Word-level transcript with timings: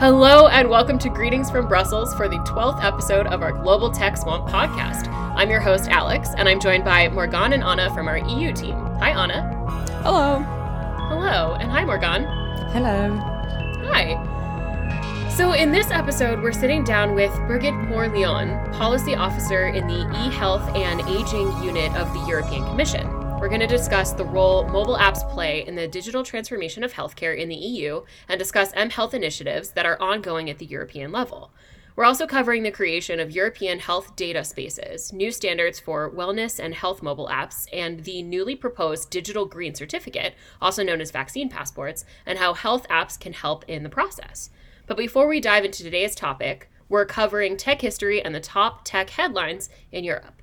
Hello, 0.00 0.48
and 0.48 0.70
welcome 0.70 0.98
to 0.98 1.10
Greetings 1.10 1.50
from 1.50 1.68
Brussels 1.68 2.14
for 2.14 2.26
the 2.26 2.38
12th 2.38 2.82
episode 2.82 3.26
of 3.26 3.42
our 3.42 3.52
Global 3.52 3.90
Tech 3.90 4.16
Swamp 4.16 4.48
podcast. 4.48 5.12
I'm 5.36 5.50
your 5.50 5.60
host, 5.60 5.90
Alex, 5.90 6.30
and 6.38 6.48
I'm 6.48 6.58
joined 6.58 6.86
by 6.86 7.10
Morgan 7.10 7.52
and 7.52 7.62
Anna 7.62 7.92
from 7.92 8.08
our 8.08 8.16
EU 8.16 8.50
team. 8.54 8.76
Hi, 8.96 9.10
Anna. 9.10 9.42
Hello. 10.02 10.38
Hello, 11.10 11.54
and 11.60 11.70
hi, 11.70 11.84
Morgan. 11.84 12.24
Hello. 12.72 13.14
Hi. 13.90 14.16
So, 15.36 15.52
in 15.52 15.70
this 15.70 15.90
episode, 15.90 16.40
we're 16.40 16.52
sitting 16.52 16.82
down 16.82 17.14
with 17.14 17.30
Birgit 17.46 17.74
Morlion, 17.90 18.72
Policy 18.72 19.14
Officer 19.14 19.66
in 19.66 19.86
the 19.86 20.00
e 20.24 20.30
Health 20.30 20.66
and 20.74 21.02
Aging 21.02 21.62
Unit 21.62 21.94
of 21.94 22.10
the 22.14 22.20
European 22.26 22.64
Commission. 22.64 23.19
We're 23.40 23.48
going 23.48 23.60
to 23.60 23.66
discuss 23.66 24.12
the 24.12 24.26
role 24.26 24.68
mobile 24.68 24.98
apps 24.98 25.26
play 25.30 25.66
in 25.66 25.74
the 25.74 25.88
digital 25.88 26.22
transformation 26.22 26.84
of 26.84 26.92
healthcare 26.92 27.34
in 27.34 27.48
the 27.48 27.56
EU 27.56 28.02
and 28.28 28.38
discuss 28.38 28.70
M 28.74 28.90
Health 28.90 29.14
initiatives 29.14 29.70
that 29.70 29.86
are 29.86 30.00
ongoing 30.00 30.50
at 30.50 30.58
the 30.58 30.66
European 30.66 31.10
level. 31.10 31.50
We're 31.96 32.04
also 32.04 32.26
covering 32.26 32.64
the 32.64 32.70
creation 32.70 33.18
of 33.18 33.30
European 33.30 33.78
health 33.78 34.14
data 34.14 34.44
spaces, 34.44 35.10
new 35.14 35.30
standards 35.30 35.80
for 35.80 36.10
wellness 36.10 36.62
and 36.62 36.74
health 36.74 37.02
mobile 37.02 37.28
apps, 37.28 37.66
and 37.72 38.04
the 38.04 38.22
newly 38.22 38.56
proposed 38.56 39.08
digital 39.08 39.46
green 39.46 39.74
certificate, 39.74 40.34
also 40.60 40.82
known 40.82 41.00
as 41.00 41.10
vaccine 41.10 41.48
passports, 41.48 42.04
and 42.26 42.38
how 42.38 42.52
health 42.52 42.86
apps 42.90 43.18
can 43.18 43.32
help 43.32 43.64
in 43.66 43.84
the 43.84 43.88
process. 43.88 44.50
But 44.86 44.98
before 44.98 45.26
we 45.26 45.40
dive 45.40 45.64
into 45.64 45.82
today's 45.82 46.14
topic, 46.14 46.70
we're 46.90 47.06
covering 47.06 47.56
tech 47.56 47.80
history 47.80 48.22
and 48.22 48.34
the 48.34 48.40
top 48.40 48.84
tech 48.84 49.08
headlines 49.08 49.70
in 49.90 50.04
Europe. 50.04 50.39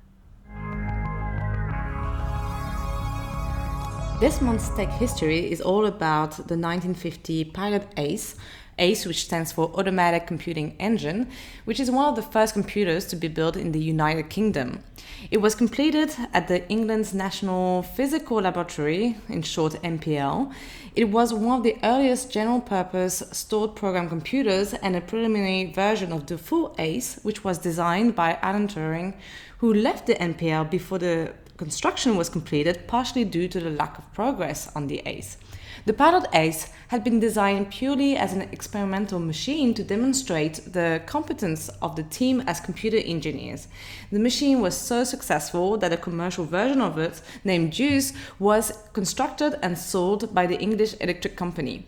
This 4.20 4.40
month's 4.40 4.68
tech 4.70 4.88
history 4.88 5.48
is 5.48 5.60
all 5.60 5.86
about 5.86 6.32
the 6.32 6.58
1950 6.58 7.44
Pilot 7.44 7.86
ACE, 7.96 8.34
ACE, 8.76 9.06
which 9.06 9.22
stands 9.22 9.52
for 9.52 9.70
Automatic 9.78 10.26
Computing 10.26 10.74
Engine, 10.80 11.28
which 11.66 11.78
is 11.78 11.88
one 11.88 12.08
of 12.08 12.16
the 12.16 12.22
first 12.22 12.52
computers 12.52 13.06
to 13.06 13.16
be 13.16 13.28
built 13.28 13.56
in 13.56 13.70
the 13.70 13.78
United 13.78 14.28
Kingdom. 14.28 14.82
It 15.30 15.36
was 15.36 15.54
completed 15.54 16.10
at 16.34 16.48
the 16.48 16.68
England's 16.68 17.14
National 17.14 17.82
Physical 17.82 18.42
Laboratory, 18.42 19.16
in 19.28 19.42
short 19.42 19.74
NPL. 19.84 20.52
It 20.96 21.10
was 21.10 21.32
one 21.32 21.58
of 21.58 21.62
the 21.62 21.76
earliest 21.84 22.32
general 22.32 22.60
purpose 22.60 23.22
stored 23.30 23.76
program 23.76 24.08
computers 24.08 24.74
and 24.74 24.96
a 24.96 25.00
preliminary 25.00 25.72
version 25.72 26.12
of 26.12 26.26
the 26.26 26.38
full 26.38 26.74
ACE, 26.76 27.20
which 27.22 27.44
was 27.44 27.58
designed 27.58 28.16
by 28.16 28.36
Alan 28.42 28.66
Turing, 28.66 29.14
who 29.58 29.72
left 29.72 30.08
the 30.08 30.16
NPL 30.16 30.68
before 30.68 30.98
the 30.98 31.34
construction 31.58 32.16
was 32.16 32.30
completed 32.30 32.86
partially 32.86 33.24
due 33.24 33.48
to 33.48 33.60
the 33.60 33.70
lack 33.70 33.98
of 33.98 34.10
progress 34.14 34.70
on 34.74 34.86
the 34.86 35.02
ACE. 35.04 35.36
The 35.86 35.92
Pilot 35.92 36.26
ACE 36.32 36.68
had 36.88 37.02
been 37.02 37.18
designed 37.18 37.70
purely 37.70 38.16
as 38.16 38.32
an 38.32 38.42
experimental 38.52 39.18
machine 39.18 39.74
to 39.74 39.82
demonstrate 39.82 40.72
the 40.72 41.02
competence 41.06 41.68
of 41.80 41.96
the 41.96 42.02
team 42.04 42.42
as 42.46 42.60
computer 42.60 42.98
engineers. 42.98 43.68
The 44.12 44.18
machine 44.18 44.60
was 44.60 44.76
so 44.76 45.04
successful 45.04 45.78
that 45.78 45.92
a 45.92 45.96
commercial 45.96 46.44
version 46.44 46.80
of 46.80 46.98
it, 46.98 47.20
named 47.44 47.72
DEUCE, 47.72 48.12
was 48.38 48.72
constructed 48.92 49.58
and 49.62 49.78
sold 49.78 50.34
by 50.34 50.46
the 50.46 50.58
English 50.58 50.94
Electric 51.00 51.36
Company. 51.36 51.86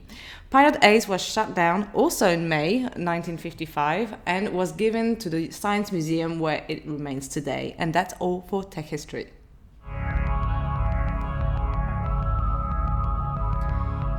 Pilot 0.50 0.82
ACE 0.82 1.06
was 1.06 1.22
shut 1.22 1.54
down 1.54 1.88
also 1.94 2.28
in 2.28 2.48
May 2.48 2.80
1955 2.80 4.16
and 4.26 4.48
was 4.48 4.72
given 4.72 5.16
to 5.16 5.30
the 5.30 5.50
Science 5.50 5.92
Museum 5.92 6.40
where 6.40 6.64
it 6.68 6.84
remains 6.86 7.28
today. 7.28 7.76
And 7.78 7.94
that's 7.94 8.14
all 8.18 8.44
for 8.48 8.64
tech 8.64 8.86
history. 8.86 9.30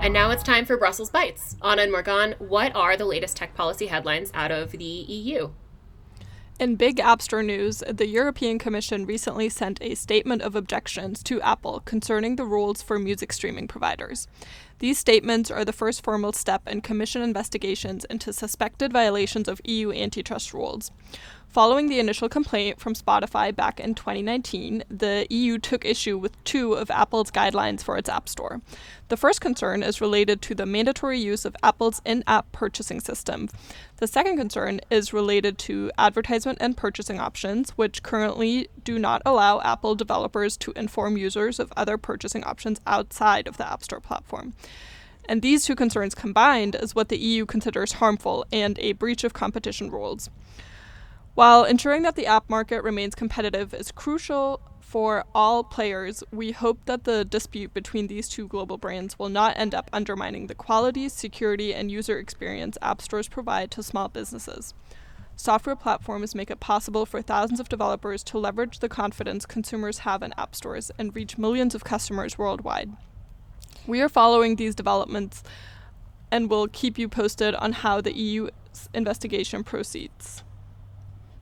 And 0.02 0.14
now 0.14 0.32
it's 0.32 0.42
time 0.42 0.66
for 0.66 0.78
Brussels 0.78 1.12
Bites. 1.12 1.56
Anna 1.64 1.84
and 1.84 1.92
Morgan, 1.92 2.34
what 2.40 2.76
are 2.76 2.98
the 2.98 3.06
latest 3.06 3.38
tech 3.38 3.54
policy 3.54 3.86
headlines 3.86 4.32
out 4.34 4.52
of 4.52 4.72
the 4.72 4.84
EU? 4.84 5.52
In 6.60 6.76
big 6.76 7.00
App 7.00 7.22
Store 7.22 7.42
news, 7.42 7.84
the 7.88 8.06
European 8.06 8.60
Commission 8.60 9.06
recently 9.06 9.50
sent 9.50 9.82
a 9.82 9.96
statement 9.96 10.44
of 10.44 10.56
objections 10.56 11.24
to 11.24 11.42
Apple 11.42 11.82
concerning 11.86 12.36
the 12.36 12.46
rules 12.46 12.84
for 12.84 13.00
music 13.00 13.34
streaming 13.34 13.68
providers. 13.68 14.28
These 14.78 15.00
statements 15.00 15.50
are 15.50 15.66
the 15.66 15.74
first 15.74 16.04
formal 16.04 16.34
step 16.34 16.68
in 16.68 16.82
Commission 16.82 17.24
investigations 17.24 18.06
into 18.06 18.32
suspected 18.34 18.94
violations 18.94 19.48
of 19.48 19.62
EU 19.66 19.92
antitrust 19.92 20.54
rules. 20.54 20.92
Following 21.52 21.90
the 21.90 22.00
initial 22.00 22.30
complaint 22.30 22.80
from 22.80 22.94
Spotify 22.94 23.54
back 23.54 23.82
in 23.82 23.94
2019, 23.94 24.86
the 24.90 25.28
EU 25.30 25.58
took 25.58 25.84
issue 25.84 26.18
with 26.18 26.42
two 26.46 26.76
of 26.76 26.90
Apple's 26.90 27.30
guidelines 27.30 27.84
for 27.84 27.98
its 27.98 28.08
App 28.08 28.30
Store. 28.30 28.62
The 29.10 29.18
first 29.18 29.42
concern 29.42 29.84
is 29.84 30.00
related 30.00 30.42
to 30.44 30.56
the 30.56 30.66
mandatory 30.66 31.20
use 31.20 31.44
of 31.44 31.54
Apple's 31.62 32.02
in 32.06 32.24
app 32.26 32.50
purchasing 32.54 33.02
system. 33.02 33.50
The 33.98 34.08
second 34.08 34.38
concern 34.38 34.80
is 34.90 35.12
related 35.12 35.58
to 35.58 35.92
advertisement 35.98 36.60
and 36.62 36.78
purchasing 36.78 37.20
options, 37.20 37.72
which 37.72 38.02
currently 38.02 38.70
do 38.86 38.98
not 38.98 39.22
allow 39.26 39.60
Apple 39.60 39.96
developers 39.96 40.56
to 40.56 40.72
inform 40.78 41.18
users 41.18 41.60
of 41.60 41.74
other 41.76 41.98
purchasing 41.98 42.46
options 42.46 42.80
outside 42.88 43.46
of 43.46 43.58
the 43.58 43.70
App 43.70 43.84
Store 43.84 44.00
platform. 44.00 44.54
And 45.28 45.42
these 45.42 45.66
two 45.66 45.76
concerns 45.76 46.16
combined 46.16 46.76
is 46.76 46.96
what 46.96 47.10
the 47.10 47.20
EU 47.20 47.46
considers 47.46 47.92
harmful 47.94 48.46
and 48.54 48.80
a 48.80 48.94
breach 48.94 49.26
of 49.26 49.34
competition 49.34 49.92
rules. 49.92 50.30
While 51.34 51.64
ensuring 51.64 52.02
that 52.02 52.16
the 52.16 52.26
app 52.26 52.50
market 52.50 52.84
remains 52.84 53.16
competitive 53.16 53.74
is 53.74 53.92
crucial 53.92 54.60
for 54.82 55.24
all 55.34 55.64
players, 55.64 56.24
we 56.32 56.52
hope 56.52 56.84
that 56.86 57.06
the 57.06 57.24
dispute 57.24 57.74
between 57.74 58.08
these 58.08 58.28
two 58.28 58.50
global 58.50 58.78
brands 58.78 59.18
will 59.18 59.30
not 59.30 59.58
end 59.58 59.74
up 59.74 59.90
undermining 59.94 60.48
the 60.48 60.56
quality, 60.56 61.08
security, 61.08 61.74
and 61.74 61.90
user 61.90 62.20
experience 62.20 62.78
app 62.82 63.02
stores 63.02 63.30
provide 63.30 63.72
to 63.72 63.82
small 63.82 64.10
businesses. 64.10 64.74
Software 65.38 65.78
platforms 65.78 66.36
make 66.36 66.52
it 66.52 66.60
possible 66.60 67.06
for 67.06 67.22
thousands 67.22 67.62
of 67.62 67.70
developers 67.70 68.24
to 68.26 68.38
leverage 68.38 68.80
the 68.80 68.90
confidence 68.90 69.46
consumers 69.46 70.00
have 70.00 70.22
in 70.22 70.34
app 70.38 70.54
stores 70.54 70.92
and 71.00 71.16
reach 71.16 71.38
millions 71.38 71.74
of 71.74 71.86
customers 71.86 72.38
worldwide. 72.38 72.92
We 73.88 74.02
are 74.02 74.10
following 74.10 74.58
these 74.58 74.76
developments 74.76 75.44
and 76.30 76.50
will 76.50 76.68
keep 76.68 77.00
you 77.00 77.08
posted 77.08 77.56
on 77.56 77.72
how 77.72 78.02
the 78.02 78.16
EU 78.16 78.50
investigation 78.94 79.64
proceeds. 79.64 80.44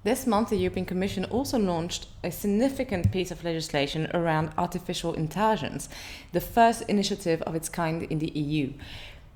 This 0.02 0.26
month, 0.26 0.50
the 0.50 0.56
European 0.56 0.86
Commission 0.86 1.26
also 1.26 1.60
launched 1.60 2.08
a 2.24 2.32
significant 2.32 3.12
piece 3.12 3.32
of 3.32 3.44
legislation 3.44 4.10
around 4.14 4.54
artificial 4.58 5.14
intelligence, 5.14 5.90
the 6.32 6.40
first 6.40 6.84
initiative 6.84 7.42
of 7.42 7.54
its 7.54 7.68
kind 7.68 8.04
in 8.04 8.20
the 8.20 8.32
EU. 8.32 8.72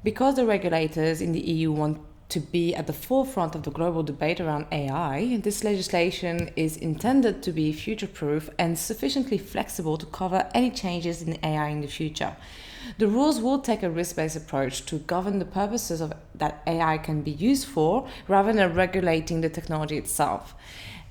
Because 0.06 0.36
the 0.36 0.46
regulators 0.46 1.20
in 1.20 1.34
the 1.34 1.42
EU 1.42 1.74
want 1.74 2.00
to 2.30 2.40
be 2.40 2.74
at 2.74 2.88
the 2.88 2.94
forefront 2.94 3.56
of 3.56 3.64
the 3.64 3.72
global 3.72 4.04
debate 4.04 4.40
around 4.40 4.66
AI, 4.72 5.38
this 5.44 5.66
legislation 5.66 6.50
is 6.56 6.78
intended 6.78 7.44
to 7.44 7.52
be 7.52 7.74
future 7.74 8.08
proof 8.08 8.50
and 8.58 8.80
sufficiently 8.80 9.38
flexible 9.38 9.98
to 9.98 10.06
cover 10.06 10.50
any 10.54 10.72
changes 10.72 11.22
in 11.22 11.38
AI 11.44 11.68
in 11.68 11.82
the 11.82 11.88
future. 11.88 12.38
The 12.98 13.08
rules 13.08 13.40
will 13.40 13.60
take 13.60 13.84
a 13.84 13.90
risk 13.90 14.16
based 14.16 14.36
approach 14.36 14.86
to 14.86 15.00
govern 15.00 15.40
the 15.40 15.46
purposes 15.46 16.02
of, 16.02 16.14
that 16.36 16.62
AI 16.68 16.98
can 16.98 17.22
be 17.22 17.32
used 17.32 17.68
for 17.68 18.08
rather 18.28 18.54
than 18.54 18.74
regulating 18.74 19.42
the 19.42 19.50
technology 19.50 19.98
itself. 19.98 20.56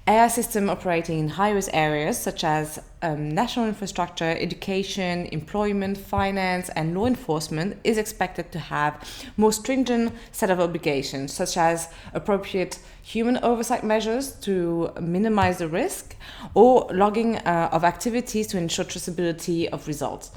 AI 0.05 0.27
system 0.27 0.69
operating 0.69 1.21
in 1.21 1.29
high 1.29 1.53
risk 1.53 1.71
areas 1.73 2.19
such 2.19 2.43
as 2.43 2.81
um, 3.03 3.29
national 3.29 3.69
infrastructure, 3.69 4.37
education, 4.37 5.27
employment, 5.27 5.97
finance, 5.97 6.69
and 6.71 6.93
law 6.93 7.07
enforcement 7.07 7.79
is 7.85 7.99
expected 7.99 8.51
to 8.51 8.59
have 8.59 9.09
more 9.37 9.53
stringent 9.53 10.13
set 10.33 10.51
of 10.51 10.59
obligations, 10.59 11.33
such 11.33 11.57
as 11.57 11.89
appropriate 12.15 12.81
human 13.01 13.39
oversight 13.45 13.85
measures 13.85 14.33
to 14.41 14.91
minimize 15.01 15.59
the 15.59 15.69
risk 15.69 16.17
or 16.55 16.89
logging 16.93 17.37
uh, 17.37 17.69
of 17.71 17.85
activities 17.85 18.49
to 18.49 18.59
ensure 18.59 18.85
traceability 18.85 19.69
of 19.69 19.87
results. 19.87 20.33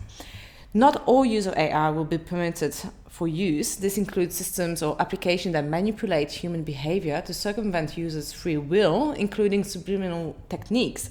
Not 0.75 1.01
all 1.06 1.24
use 1.24 1.45
of 1.45 1.56
AI 1.56 1.89
will 1.89 2.04
be 2.04 2.18
permitted 2.18 2.75
for 3.07 3.30
use. 3.30 3.77
This 3.77 3.98
includes 3.98 4.36
systems 4.36 4.83
or 4.83 5.01
applications 5.01 5.54
that 5.54 5.63
manipulate 5.63 6.30
human 6.30 6.63
behavior 6.63 7.22
to 7.22 7.33
circumvent 7.33 7.98
users' 7.98 8.33
free 8.33 8.57
will, 8.57 9.13
including 9.13 9.63
subliminal 9.63 10.36
techniques. 10.50 11.10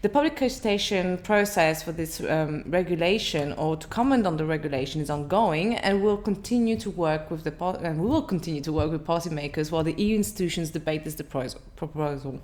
The 0.00 0.08
public 0.08 0.34
consultation 0.36 1.18
process 1.18 1.82
for 1.82 1.92
this 1.92 2.22
um, 2.22 2.64
regulation 2.66 3.52
or 3.52 3.76
to 3.76 3.86
comment 3.88 4.26
on 4.26 4.38
the 4.38 4.46
regulation 4.46 5.02
is 5.02 5.10
ongoing 5.10 5.76
and 5.76 6.02
will 6.02 6.16
continue 6.16 6.78
to 6.78 6.88
work 6.88 7.30
with 7.30 7.44
the 7.44 7.52
and 7.82 8.00
we 8.00 8.06
will 8.06 8.22
continue 8.22 8.62
to 8.62 8.72
work 8.72 8.90
with 8.90 9.06
policymakers 9.06 9.70
while 9.70 9.84
the 9.84 9.92
EU 9.92 10.16
institutions 10.16 10.70
debate 10.70 11.04
this 11.04 11.16
proposal. 11.20 12.40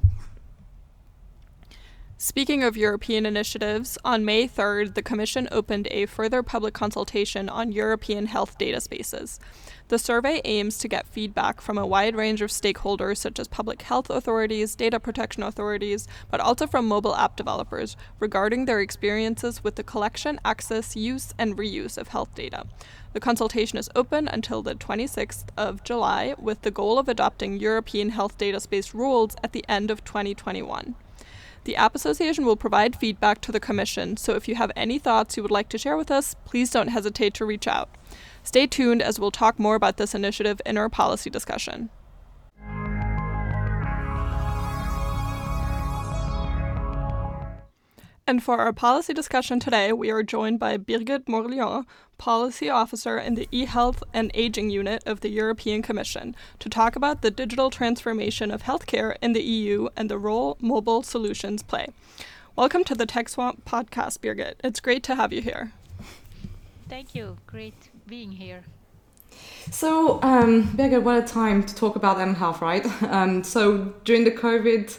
Speaking 2.20 2.64
of 2.64 2.76
European 2.76 3.24
initiatives, 3.26 3.96
on 4.04 4.24
May 4.24 4.48
3rd, 4.48 4.94
the 4.94 5.02
Commission 5.02 5.46
opened 5.52 5.86
a 5.92 6.06
further 6.06 6.42
public 6.42 6.74
consultation 6.74 7.48
on 7.48 7.70
European 7.70 8.26
health 8.26 8.58
data 8.58 8.80
spaces. 8.80 9.38
The 9.86 10.00
survey 10.00 10.40
aims 10.44 10.78
to 10.78 10.88
get 10.88 11.06
feedback 11.06 11.60
from 11.60 11.78
a 11.78 11.86
wide 11.86 12.16
range 12.16 12.42
of 12.42 12.50
stakeholders, 12.50 13.18
such 13.18 13.38
as 13.38 13.46
public 13.46 13.82
health 13.82 14.10
authorities, 14.10 14.74
data 14.74 14.98
protection 14.98 15.44
authorities, 15.44 16.08
but 16.28 16.40
also 16.40 16.66
from 16.66 16.88
mobile 16.88 17.14
app 17.14 17.36
developers, 17.36 17.96
regarding 18.18 18.64
their 18.64 18.80
experiences 18.80 19.62
with 19.62 19.76
the 19.76 19.84
collection, 19.84 20.40
access, 20.44 20.96
use, 20.96 21.32
and 21.38 21.56
reuse 21.56 21.96
of 21.96 22.08
health 22.08 22.34
data. 22.34 22.66
The 23.12 23.20
consultation 23.20 23.78
is 23.78 23.90
open 23.94 24.26
until 24.26 24.62
the 24.62 24.74
26th 24.74 25.50
of 25.56 25.84
July, 25.84 26.34
with 26.36 26.62
the 26.62 26.72
goal 26.72 26.98
of 26.98 27.08
adopting 27.08 27.60
European 27.60 28.08
health 28.08 28.36
data 28.36 28.58
space 28.58 28.92
rules 28.92 29.36
at 29.44 29.52
the 29.52 29.64
end 29.68 29.88
of 29.92 30.04
2021. 30.04 30.96
The 31.64 31.76
App 31.76 31.94
Association 31.94 32.44
will 32.46 32.56
provide 32.56 32.96
feedback 32.96 33.40
to 33.42 33.52
the 33.52 33.60
Commission, 33.60 34.16
so 34.16 34.34
if 34.34 34.48
you 34.48 34.54
have 34.54 34.72
any 34.74 34.98
thoughts 34.98 35.36
you 35.36 35.42
would 35.42 35.52
like 35.52 35.68
to 35.70 35.78
share 35.78 35.96
with 35.96 36.10
us, 36.10 36.34
please 36.44 36.70
don't 36.70 36.88
hesitate 36.88 37.34
to 37.34 37.44
reach 37.44 37.66
out. 37.66 37.90
Stay 38.42 38.66
tuned 38.66 39.02
as 39.02 39.20
we'll 39.20 39.30
talk 39.30 39.58
more 39.58 39.74
about 39.74 39.98
this 39.98 40.14
initiative 40.14 40.60
in 40.64 40.78
our 40.78 40.88
policy 40.88 41.28
discussion. 41.28 41.90
And 48.28 48.42
for 48.42 48.58
our 48.58 48.74
policy 48.74 49.14
discussion 49.14 49.58
today, 49.58 49.90
we 49.90 50.10
are 50.10 50.22
joined 50.22 50.58
by 50.58 50.76
Birgit 50.76 51.26
Morlion, 51.28 51.86
Policy 52.18 52.68
Officer 52.68 53.16
in 53.16 53.36
the 53.36 53.48
eHealth 53.50 54.02
and 54.12 54.30
Aging 54.34 54.68
Unit 54.68 55.02
of 55.06 55.20
the 55.20 55.30
European 55.30 55.80
Commission, 55.80 56.36
to 56.58 56.68
talk 56.68 56.94
about 56.94 57.22
the 57.22 57.30
digital 57.30 57.70
transformation 57.70 58.50
of 58.50 58.64
healthcare 58.64 59.16
in 59.22 59.32
the 59.32 59.40
EU 59.40 59.88
and 59.96 60.10
the 60.10 60.18
role 60.18 60.58
mobile 60.60 61.02
solutions 61.02 61.62
play. 61.62 61.86
Welcome 62.54 62.84
to 62.84 62.94
the 62.94 63.06
TechSwamp 63.06 63.62
podcast, 63.62 64.18
Birgit. 64.18 64.56
It's 64.62 64.78
great 64.78 65.02
to 65.04 65.14
have 65.14 65.32
you 65.32 65.40
here. 65.40 65.72
Thank 66.86 67.14
you. 67.14 67.38
Great 67.46 67.88
being 68.06 68.32
here. 68.32 68.64
So, 69.70 70.22
um, 70.22 70.64
Birgit, 70.76 71.02
what 71.02 71.24
a 71.24 71.26
time 71.26 71.64
to 71.64 71.74
talk 71.74 71.96
about 71.96 72.20
M 72.20 72.34
health, 72.34 72.60
right? 72.60 72.84
Um, 73.04 73.42
so, 73.42 73.94
during 74.04 74.24
the 74.24 74.32
COVID, 74.32 74.98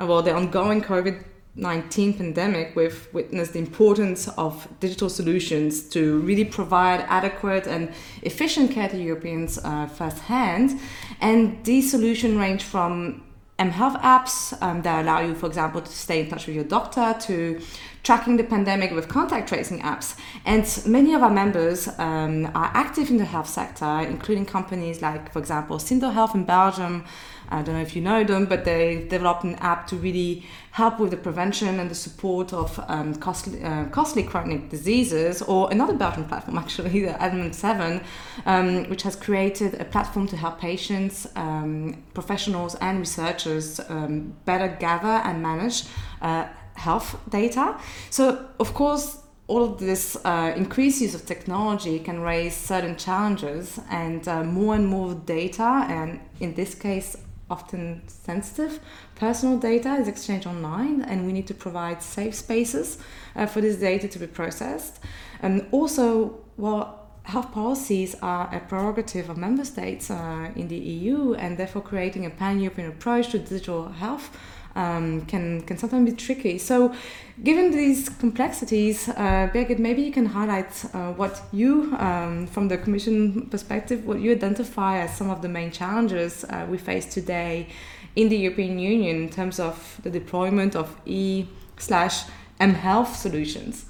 uh, 0.00 0.06
well, 0.06 0.22
the 0.22 0.32
ongoing 0.32 0.80
COVID 0.80 1.24
19 1.56 2.14
pandemic, 2.14 2.76
we've 2.76 3.08
witnessed 3.12 3.54
the 3.54 3.58
importance 3.58 4.28
of 4.38 4.68
digital 4.78 5.08
solutions 5.08 5.82
to 5.90 6.20
really 6.20 6.44
provide 6.44 7.00
adequate 7.08 7.66
and 7.66 7.92
efficient 8.22 8.70
care 8.70 8.88
to 8.88 8.96
Europeans 8.96 9.58
uh, 9.64 9.86
firsthand. 9.86 10.78
And 11.20 11.62
these 11.64 11.90
solutions 11.90 12.36
range 12.36 12.62
from 12.62 13.24
M 13.58 13.70
Health 13.70 14.00
apps 14.00 14.56
um, 14.62 14.80
that 14.82 15.04
allow 15.04 15.20
you, 15.20 15.34
for 15.34 15.46
example, 15.46 15.82
to 15.82 15.92
stay 15.92 16.20
in 16.20 16.30
touch 16.30 16.46
with 16.46 16.56
your 16.56 16.64
doctor, 16.64 17.14
to 17.26 17.60
tracking 18.02 18.38
the 18.38 18.44
pandemic 18.44 18.90
with 18.92 19.06
contact 19.08 19.48
tracing 19.48 19.80
apps. 19.80 20.16
And 20.46 20.64
many 20.86 21.12
of 21.12 21.22
our 21.22 21.30
members 21.30 21.86
um, 21.98 22.46
are 22.54 22.70
active 22.72 23.10
in 23.10 23.18
the 23.18 23.26
health 23.26 23.48
sector, 23.48 24.00
including 24.08 24.46
companies 24.46 25.02
like, 25.02 25.30
for 25.30 25.38
example, 25.38 25.76
Sindo 25.76 26.10
Health 26.10 26.34
in 26.34 26.44
Belgium. 26.44 27.04
I 27.50 27.62
don't 27.62 27.74
know 27.74 27.80
if 27.80 27.96
you 27.96 28.02
know 28.02 28.22
them, 28.24 28.46
but 28.46 28.64
they 28.64 29.06
developed 29.08 29.44
an 29.44 29.56
app 29.56 29.86
to 29.88 29.96
really 29.96 30.46
help 30.72 31.00
with 31.00 31.10
the 31.10 31.16
prevention 31.16 31.80
and 31.80 31.90
the 31.90 31.94
support 31.94 32.52
of 32.52 32.78
um, 32.88 33.14
costly, 33.16 33.62
uh, 33.62 33.86
costly 33.86 34.22
chronic 34.22 34.68
diseases, 34.68 35.42
or 35.42 35.70
another 35.70 35.94
Belgian 35.94 36.24
platform 36.24 36.58
actually, 36.64 37.00
the 37.02 37.20
Element 37.22 37.54
7, 37.54 38.00
um, 38.46 38.84
which 38.88 39.02
has 39.02 39.16
created 39.16 39.80
a 39.80 39.84
platform 39.84 40.26
to 40.28 40.36
help 40.36 40.60
patients, 40.60 41.26
um, 41.36 42.02
professionals, 42.14 42.76
and 42.76 43.00
researchers 43.00 43.80
um, 43.88 44.34
better 44.44 44.68
gather 44.78 45.20
and 45.28 45.42
manage 45.42 45.84
uh, 46.22 46.46
health 46.74 47.18
data. 47.28 47.76
So, 48.10 48.48
of 48.58 48.74
course, 48.74 49.18
all 49.48 49.64
of 49.64 49.78
this 49.78 50.16
uh, 50.24 50.52
increased 50.54 51.00
use 51.00 51.12
of 51.12 51.26
technology 51.26 51.98
can 51.98 52.20
raise 52.20 52.56
certain 52.56 52.96
challenges, 52.96 53.80
and 53.90 54.26
uh, 54.28 54.44
more 54.44 54.76
and 54.76 54.86
more 54.86 55.14
data, 55.14 55.84
and 55.88 56.20
in 56.38 56.54
this 56.54 56.76
case, 56.76 57.16
often 57.50 58.02
sensitive 58.06 58.80
personal 59.16 59.58
data 59.58 59.94
is 59.94 60.08
exchanged 60.08 60.46
online, 60.46 61.02
and 61.02 61.26
we 61.26 61.32
need 61.32 61.46
to 61.48 61.54
provide 61.54 62.02
safe 62.02 62.34
spaces 62.34 62.98
uh, 63.36 63.46
for 63.46 63.60
this 63.60 63.76
data 63.76 64.08
to 64.08 64.18
be 64.18 64.26
processed. 64.26 65.00
And 65.42 65.66
also, 65.72 66.38
well, 66.56 67.08
health 67.24 67.52
policies 67.52 68.14
are 68.22 68.52
a 68.54 68.60
prerogative 68.60 69.28
of 69.28 69.36
member 69.36 69.64
states 69.64 70.10
uh, 70.10 70.50
in 70.56 70.68
the 70.68 70.76
EU, 70.76 71.34
and 71.34 71.58
therefore 71.58 71.82
creating 71.82 72.26
a 72.26 72.30
pan-European 72.30 72.88
approach 72.88 73.30
to 73.30 73.38
digital 73.38 73.88
health 73.88 74.36
um, 74.76 75.26
can 75.26 75.62
can 75.62 75.76
sometimes 75.78 76.10
be 76.10 76.16
tricky. 76.16 76.58
So, 76.58 76.94
given 77.42 77.70
these 77.70 78.08
complexities, 78.08 79.08
uh, 79.08 79.48
Birgit, 79.52 79.78
maybe 79.78 80.02
you 80.02 80.12
can 80.12 80.26
highlight 80.26 80.84
uh, 80.94 81.12
what 81.12 81.42
you, 81.52 81.96
um, 81.98 82.46
from 82.46 82.68
the 82.68 82.78
Commission 82.78 83.48
perspective, 83.50 84.06
what 84.06 84.20
you 84.20 84.32
identify 84.32 84.98
as 84.98 85.16
some 85.16 85.30
of 85.30 85.42
the 85.42 85.48
main 85.48 85.70
challenges 85.70 86.44
uh, 86.44 86.66
we 86.70 86.78
face 86.78 87.06
today 87.06 87.68
in 88.16 88.28
the 88.28 88.36
European 88.36 88.78
Union 88.78 89.16
in 89.16 89.28
terms 89.30 89.60
of 89.60 90.00
the 90.02 90.10
deployment 90.10 90.74
of 90.76 90.96
e 91.06 91.46
slash 91.78 92.24
m 92.58 92.74
health 92.74 93.16
solutions. 93.16 93.86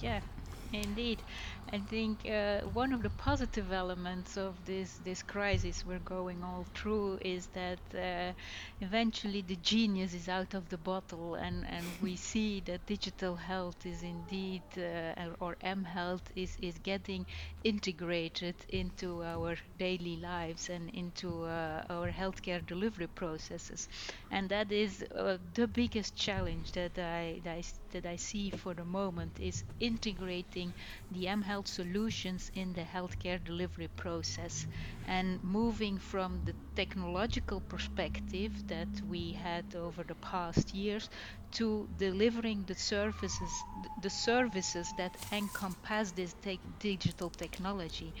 Yeah, 0.00 0.20
indeed. 0.72 1.20
I 1.74 1.80
think 1.80 2.26
uh, 2.26 2.60
one 2.60 2.92
of 2.92 3.02
the 3.02 3.10
positive 3.10 3.72
elements 3.72 4.36
of 4.36 4.62
this 4.64 4.98
this 4.98 5.22
crisis 5.22 5.84
we're 5.84 5.98
going 6.16 6.44
all 6.44 6.66
through 6.74 7.18
is 7.22 7.48
that 7.54 7.80
uh, 7.94 8.34
eventually 8.80 9.40
the 9.42 9.56
genius 9.56 10.12
is 10.14 10.28
out 10.28 10.52
of 10.54 10.68
the 10.68 10.76
bottle, 10.78 11.34
and 11.34 11.66
and 11.66 11.98
we 11.98 12.14
see 12.30 12.60
that 12.66 12.84
digital 12.86 13.36
health 13.36 13.86
is 13.86 14.02
indeed 14.02 14.62
uh, 14.76 15.34
or 15.40 15.56
M 15.62 15.82
health 15.84 16.30
is 16.36 16.56
is 16.60 16.78
getting 16.78 17.26
integrated 17.64 18.56
into 18.68 19.22
our 19.24 19.56
daily 19.78 20.16
lives 20.18 20.68
and 20.68 20.90
into 20.90 21.44
uh, 21.44 21.82
our 21.88 22.10
healthcare 22.12 22.64
delivery 22.64 23.08
processes, 23.08 23.88
and 24.30 24.48
that 24.50 24.70
is 24.70 25.02
uh, 25.14 25.38
the 25.54 25.66
biggest 25.66 26.14
challenge 26.16 26.72
that 26.72 26.98
I, 26.98 27.40
that 27.44 27.54
I 27.56 27.62
that 27.92 28.04
I 28.06 28.16
see 28.16 28.50
for 28.50 28.74
the 28.74 28.84
moment 28.84 29.38
is 29.40 29.64
integrating 29.80 30.72
the 31.10 31.28
M 31.28 31.42
health 31.42 31.68
solutions 31.68 32.50
in 32.54 32.72
the 32.72 32.82
healthcare 32.82 33.42
delivery 33.42 33.88
process 33.96 34.66
and 35.06 35.42
moving 35.44 35.98
from 35.98 36.40
the 36.44 36.54
technological 36.74 37.60
perspective 37.60 38.66
that 38.68 38.88
we 39.08 39.32
had 39.32 39.74
over 39.74 40.02
the 40.02 40.16
past 40.16 40.74
years 40.74 41.08
to 41.52 41.88
delivering 41.98 42.64
the 42.64 42.74
services 42.74 43.52
the 44.02 44.10
services 44.10 44.92
that 44.96 45.16
encompass 45.30 46.12
this 46.12 46.34
te 46.42 46.58
digital 46.80 47.30
technology. 47.30 48.12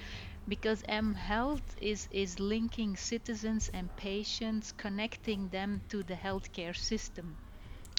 Because 0.48 0.82
M 0.88 1.14
Health 1.14 1.76
is, 1.80 2.08
is 2.10 2.38
linking 2.40 2.96
citizens 2.96 3.70
and 3.72 3.94
patients, 3.96 4.72
connecting 4.72 5.48
them 5.48 5.80
to 5.88 6.02
the 6.02 6.14
healthcare 6.14 6.76
system 6.76 7.36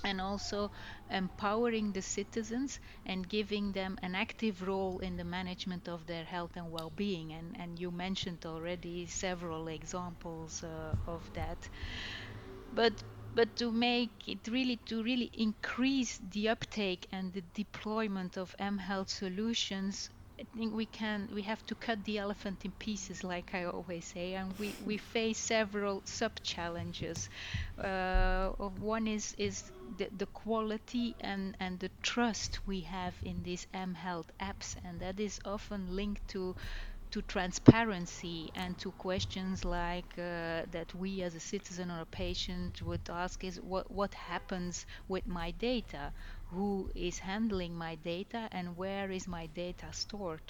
and 0.03 0.19
also 0.21 0.71
empowering 1.09 1.91
the 1.93 2.01
citizens 2.01 2.79
and 3.05 3.27
giving 3.29 3.71
them 3.71 3.97
an 4.01 4.15
active 4.15 4.61
role 4.67 4.99
in 4.99 5.17
the 5.17 5.23
management 5.23 5.87
of 5.89 6.05
their 6.05 6.25
health 6.25 6.51
and 6.55 6.71
well-being. 6.71 7.31
And, 7.33 7.55
and 7.59 7.79
you 7.79 7.91
mentioned 7.91 8.45
already 8.45 9.05
several 9.07 9.67
examples 9.67 10.63
uh, 10.63 10.95
of 11.07 11.31
that. 11.33 11.69
But 12.73 13.03
but 13.33 13.55
to 13.55 13.71
make 13.71 14.27
it 14.27 14.47
really 14.49 14.75
to 14.87 15.01
really 15.01 15.29
increase 15.33 16.17
the 16.17 16.49
uptake 16.49 17.07
and 17.09 17.31
the 17.31 17.41
deployment 17.53 18.37
of 18.37 18.53
M 18.59 18.77
Health 18.79 19.09
solutions 19.09 20.09
I 20.39 20.45
think 20.55 20.73
we 20.75 20.85
can 20.85 21.29
we 21.33 21.41
have 21.43 21.65
to 21.67 21.75
cut 21.75 22.03
the 22.03 22.17
elephant 22.19 22.65
in 22.65 22.71
pieces 22.73 23.23
like 23.23 23.53
I 23.55 23.63
always 23.65 24.05
say 24.05 24.33
and 24.35 24.57
we, 24.59 24.75
we 24.79 24.97
face 24.97 25.39
several 25.39 26.01
sub 26.05 26.33
challenges 26.43 27.29
uh, 27.77 28.49
one 28.49 29.07
is 29.07 29.33
is 29.39 29.71
the, 29.97 30.09
the 30.15 30.25
quality 30.27 31.15
and, 31.19 31.55
and 31.59 31.79
the 31.79 31.89
trust 32.03 32.59
we 32.67 32.81
have 32.81 33.15
in 33.23 33.41
these 33.43 33.65
M 33.73 33.93
Health 33.95 34.29
apps 34.39 34.75
and 34.83 34.99
that 35.01 35.19
is 35.19 35.39
often 35.45 35.95
linked 35.95 36.27
to 36.29 36.55
to 37.11 37.21
transparency 37.21 38.51
and 38.55 38.77
to 38.79 38.91
questions 38.93 39.63
like 39.63 40.13
uh, 40.17 40.63
that 40.71 40.93
we 40.95 41.21
as 41.21 41.35
a 41.35 41.39
citizen 41.39 41.91
or 41.91 42.01
a 42.01 42.05
patient 42.05 42.81
would 42.81 43.07
ask 43.09 43.43
is 43.43 43.61
what 43.61 43.89
what 43.91 44.13
happens 44.15 44.85
with 45.07 45.25
my 45.27 45.51
data 45.51 46.11
who 46.53 46.89
is 46.95 47.19
handling 47.19 47.75
my 47.75 47.95
data 47.95 48.47
and 48.51 48.77
where 48.77 49.11
is 49.11 49.27
my 49.27 49.45
data 49.47 49.87
stored 49.91 50.41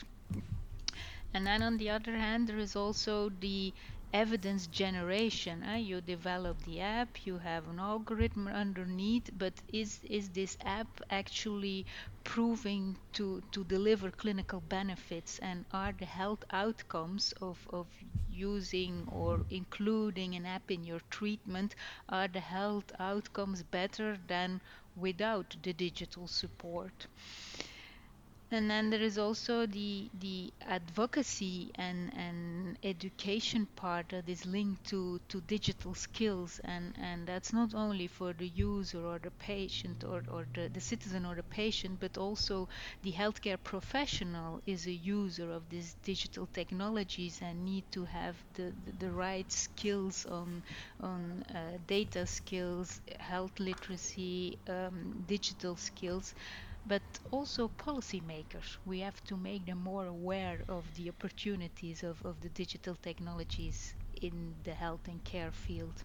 and 1.34 1.46
then 1.46 1.62
on 1.62 1.78
the 1.78 1.90
other 1.90 2.16
hand 2.18 2.48
there 2.48 2.58
is 2.60 2.76
also 2.78 3.30
the 3.42 3.74
evidence 4.14 4.68
generation. 4.68 5.64
Uh, 5.64 5.74
you 5.74 6.00
develop 6.02 6.62
the 6.64 6.80
app, 6.80 7.26
you 7.26 7.38
have 7.40 7.68
an 7.68 7.80
algorithm 7.80 8.48
underneath, 8.48 9.30
but 9.38 9.54
is 9.68 10.00
is 10.04 10.30
this 10.30 10.56
app 10.64 10.88
actually 11.10 11.86
proving 12.24 12.98
to 13.12 13.42
to 13.52 13.64
deliver 13.66 14.12
clinical 14.12 14.62
benefits, 14.62 15.40
and 15.40 15.66
are 15.72 15.92
the 15.92 16.06
health 16.06 16.44
outcomes 16.52 17.34
of 17.42 17.68
of 17.72 17.88
using 18.30 19.08
or 19.12 19.42
including 19.50 20.36
an 20.36 20.46
app 20.46 20.72
in 20.72 20.84
your 20.84 21.02
treatment 21.10 21.76
are 22.10 22.28
the 22.28 22.40
health 22.40 22.92
outcomes 23.00 23.62
better 23.64 24.18
than 24.28 24.62
without 24.96 25.56
the 25.64 25.74
digital 25.74 26.28
support? 26.28 27.08
And 28.54 28.70
then 28.72 28.90
there 28.90 29.02
is 29.02 29.18
also 29.18 29.66
the 29.66 30.10
the 30.14 30.54
advocacy 30.62 31.72
and, 31.76 32.14
and 32.16 32.78
education 32.84 33.68
part 33.76 34.10
that 34.10 34.30
is 34.30 34.46
linked 34.46 34.86
to, 34.92 35.20
to 35.28 35.42
digital 35.42 35.94
skills. 35.94 36.62
And, 36.64 36.96
and 36.98 37.28
that's 37.28 37.52
not 37.52 37.74
only 37.74 38.08
for 38.08 38.32
the 38.32 38.48
user 38.48 39.06
or 39.06 39.20
the 39.20 39.32
patient 39.32 40.06
or, 40.06 40.24
or 40.32 40.48
the, 40.54 40.70
the 40.70 40.80
citizen 40.80 41.26
or 41.26 41.36
the 41.36 41.44
patient 41.44 42.00
but 42.00 42.18
also 42.18 42.70
the 43.02 43.12
healthcare 43.12 43.58
professional 43.62 44.62
is 44.66 44.88
a 44.88 44.92
user 44.94 45.52
of 45.52 45.68
these 45.70 45.96
digital 46.04 46.48
technologies 46.54 47.40
and 47.42 47.66
need 47.66 47.84
to 47.92 48.06
have 48.06 48.38
the, 48.54 48.74
the, 48.86 48.92
the 49.00 49.12
right 49.12 49.52
skills 49.52 50.26
on 50.28 50.64
on 51.02 51.44
uh, 51.54 51.78
data 51.88 52.26
skills, 52.26 53.02
health 53.20 53.60
literacy, 53.60 54.58
um, 54.70 55.24
digital 55.28 55.76
skills 55.76 56.34
but 56.86 57.04
also 57.32 57.70
policymakers. 57.70 58.78
We 58.86 59.00
have 59.00 59.24
to 59.26 59.38
make 59.38 59.66
them 59.66 59.80
more 59.80 60.06
aware 60.08 60.64
of 60.70 60.94
the 60.96 61.10
opportunities 61.10 62.04
of, 62.04 62.22
of 62.26 62.42
the 62.42 62.50
digital 62.50 62.96
technologies 62.96 63.96
in 64.22 64.56
the 64.64 64.74
health 64.74 65.08
and 65.08 65.24
care 65.24 65.52
field. 65.52 66.04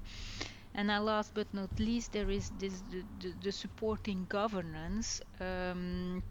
And 0.74 0.88
last 0.88 1.34
but 1.34 1.52
not 1.52 1.78
least, 1.78 2.12
there 2.12 2.30
is 2.30 2.50
this 2.50 2.82
the, 2.82 3.04
the, 3.18 3.34
the 3.40 3.52
supporting 3.52 4.26
governance. 4.26 5.20
Um, 5.40 6.22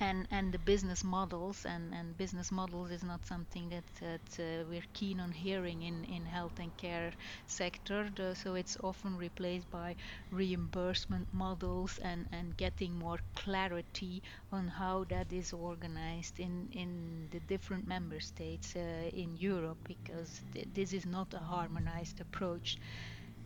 and 0.00 0.26
and 0.30 0.52
the 0.52 0.58
business 0.58 1.02
models 1.04 1.64
and 1.66 1.94
and 1.94 2.16
business 2.16 2.50
models 2.52 2.90
is 2.90 3.02
not 3.02 3.24
something 3.26 3.68
that 3.68 3.84
that 4.00 4.28
uh, 4.38 4.64
we're 4.68 4.88
keen 4.92 5.20
on 5.20 5.32
hearing 5.32 5.82
in 5.82 6.04
in 6.04 6.24
health 6.26 6.58
and 6.58 6.76
care 6.76 7.12
sector 7.46 8.10
so 8.34 8.54
it's 8.54 8.76
often 8.82 9.16
replaced 9.16 9.68
by 9.70 9.94
reimbursement 10.30 11.28
models 11.32 11.98
and 12.02 12.26
and 12.32 12.56
getting 12.56 12.94
more 12.98 13.18
clarity 13.34 14.22
on 14.52 14.68
how 14.68 15.04
that 15.04 15.32
is 15.32 15.52
organized 15.52 16.38
in 16.40 16.68
in 16.72 17.28
the 17.30 17.40
different 17.40 17.86
member 17.86 18.20
states 18.20 18.74
uh, 18.76 19.10
in 19.12 19.36
Europe 19.36 19.78
because 19.84 20.42
th 20.52 20.66
this 20.74 20.92
is 20.92 21.06
not 21.06 21.34
a 21.34 21.38
harmonized 21.54 22.20
approach. 22.20 22.76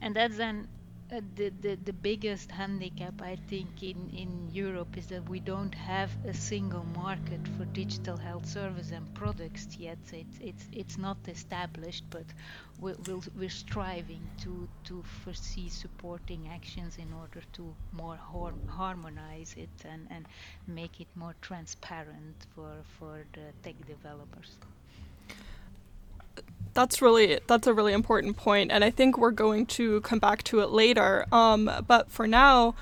And 0.01 0.15
that's 0.17 0.37
then 0.37 0.69
uh, 1.13 1.21
the, 1.37 1.51
the, 1.61 1.75
the 1.85 1.93
biggest 1.93 2.51
handicap 2.51 3.21
I 3.23 3.37
think 3.37 3.83
in, 3.83 4.09
in 4.11 4.49
Europe 4.53 4.97
is 4.97 5.07
that 5.09 5.29
we 5.29 5.41
don't 5.41 5.75
have 5.75 6.11
a 6.25 6.33
single 6.35 6.85
market 6.85 7.47
for 7.57 7.65
digital 7.67 8.17
health 8.17 8.47
service 8.47 8.91
and 8.93 9.13
products 9.15 9.77
yet. 9.79 9.99
It's 10.13 10.39
it's 10.41 10.69
it's 10.73 10.99
not 10.99 11.19
established, 11.29 12.05
but 12.11 12.27
we 12.79 12.93
we'll, 13.07 13.23
we're 13.37 13.51
striving 13.67 14.31
to 14.43 14.69
to 14.85 15.03
foresee 15.03 15.69
supporting 15.69 16.49
actions 16.49 16.97
in 16.99 17.13
order 17.13 17.43
to 17.53 17.75
more 17.93 18.19
harmonize 18.69 19.55
it 19.57 19.71
and, 19.85 20.07
and 20.11 20.27
make 20.67 21.01
it 21.01 21.09
more 21.15 21.35
transparent 21.41 22.47
for 22.55 22.83
for 22.99 23.25
the 23.35 23.53
tech 23.63 23.77
developers 23.87 24.59
that's 26.75 27.03
really 27.03 27.41
that's 27.47 27.67
a 27.67 27.75
really 27.75 27.93
important 27.93 28.37
point, 28.37 28.71
and 28.71 28.85
I 28.85 28.91
think 28.91 29.19
we're 29.19 29.31
going 29.31 29.67
to 29.67 30.01
come 30.03 30.19
back 30.19 30.43
to 30.45 30.61
it 30.61 30.71
later. 30.71 31.27
Um, 31.33 31.71
but 31.87 32.11
for 32.11 32.27
now, 32.27 32.75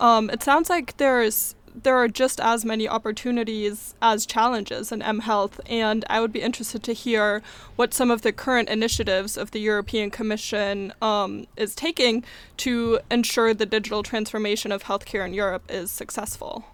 um, 0.00 0.30
it 0.30 0.42
sounds 0.42 0.70
like 0.70 0.96
there's 0.96 1.54
there 1.74 1.96
are 1.96 2.08
just 2.08 2.40
as 2.40 2.64
many 2.64 2.88
opportunities 2.88 3.94
as 4.02 4.26
challenges 4.26 4.92
in 4.92 5.00
mHealth, 5.00 5.58
and 5.66 6.04
I 6.10 6.20
would 6.20 6.32
be 6.32 6.42
interested 6.42 6.82
to 6.84 6.92
hear 6.92 7.42
what 7.76 7.94
some 7.94 8.10
of 8.10 8.22
the 8.22 8.32
current 8.32 8.68
initiatives 8.68 9.36
of 9.36 9.52
the 9.52 9.60
European 9.60 10.10
Commission 10.10 10.92
um, 11.00 11.46
is 11.56 11.74
taking 11.74 12.24
to 12.58 13.00
ensure 13.10 13.54
the 13.54 13.66
digital 13.66 14.02
transformation 14.02 14.70
of 14.70 14.84
healthcare 14.84 15.26
in 15.26 15.32
Europe 15.34 15.64
is 15.68 15.90
successful. 15.90 16.64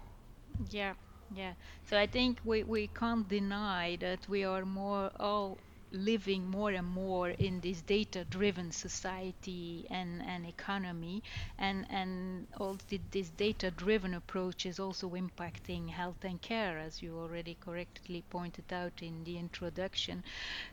Yeah, 0.69 0.93
yeah. 1.33 1.53
So 1.89 1.97
I 1.97 2.05
think 2.05 2.39
we, 2.43 2.63
we 2.63 2.87
can't 2.87 3.27
deny 3.27 3.97
that 4.01 4.27
we 4.27 4.43
are 4.43 4.65
more 4.65 5.11
all 5.19 5.57
living 5.91 6.45
more 6.49 6.71
and 6.71 6.87
more 6.87 7.29
in 7.29 7.59
this 7.61 7.81
data-driven 7.81 8.71
society 8.71 9.85
and, 9.89 10.21
and 10.23 10.45
economy. 10.45 11.23
And 11.57 11.85
and 11.89 12.47
all 12.57 12.77
the, 12.89 12.99
this 13.11 13.29
data-driven 13.29 14.13
approach 14.13 14.65
is 14.65 14.79
also 14.79 15.09
impacting 15.09 15.89
health 15.89 16.23
and 16.23 16.41
care 16.41 16.77
as 16.79 17.01
you 17.01 17.17
already 17.17 17.55
correctly 17.59 18.23
pointed 18.29 18.71
out 18.73 19.01
in 19.01 19.23
the 19.23 19.37
introduction. 19.37 20.23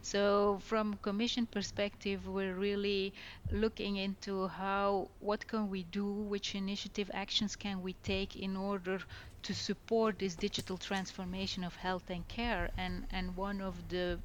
So 0.00 0.58
from 0.62 0.94
commission 1.02 1.46
perspective 1.46 2.26
we're 2.26 2.54
really 2.54 3.12
looking 3.50 3.96
into 3.96 4.48
how 4.48 5.08
what 5.20 5.46
can 5.46 5.68
we 5.68 5.82
do 5.84 6.06
which 6.10 6.54
initiative 6.54 7.10
actions 7.12 7.56
can 7.56 7.82
we 7.82 7.92
take 8.02 8.36
in 8.36 8.56
order 8.56 9.00
to 9.42 9.54
support 9.54 10.18
this 10.18 10.34
digital 10.34 10.76
transformation 10.78 11.62
of 11.64 11.76
health 11.76 12.08
and 12.10 12.26
care. 12.28 12.70
And 12.76 13.06
and 13.10 13.36
one 13.36 13.60
of 13.60 13.88
the 13.88 14.18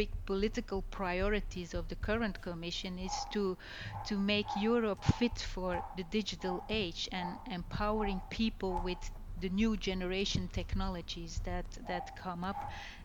big 0.00 0.10
political 0.26 0.82
priorities 0.82 1.74
of 1.74 1.88
the 1.88 1.96
current 1.96 2.40
commission 2.40 2.98
is 2.98 3.24
to 3.26 3.56
to 4.04 4.18
make 4.18 4.56
Europe 4.56 5.04
fit 5.04 5.38
for 5.38 5.82
the 5.94 6.04
digital 6.04 6.62
age 6.68 7.08
and 7.12 7.38
empowering 7.46 8.20
people 8.30 8.80
with 8.80 9.10
the 9.36 9.48
new 9.50 9.76
generation 9.76 10.48
technologies 10.48 11.40
that 11.44 11.66
that 11.86 12.14
come 12.14 12.44
up. 12.44 12.64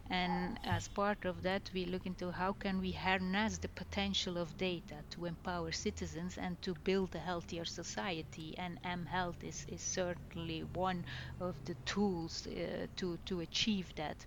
And 0.09 0.59
as 0.63 0.87
part 0.87 1.25
of 1.25 1.41
that 1.43 1.69
we 1.73 1.85
look 1.85 2.05
into 2.05 2.31
how 2.31 2.53
can 2.53 2.79
we 2.79 2.91
harness 2.91 3.57
the 3.59 3.69
potential 3.69 4.37
of 4.37 4.57
data 4.57 5.03
to 5.11 5.25
empower 5.25 5.71
citizens 5.71 6.37
and 6.37 6.61
to 6.61 6.73
build 6.83 7.15
a 7.15 7.19
healthier 7.19 7.65
society. 7.65 8.55
And 8.57 8.79
mHealth 8.83 9.43
is, 9.43 9.65
is 9.67 9.81
certainly 9.81 10.63
one 10.63 11.05
of 11.39 11.55
the 11.65 11.75
tools 11.85 12.47
uh, 12.47 12.87
to 12.97 13.17
to 13.25 13.39
achieve 13.41 13.93
that. 13.95 14.25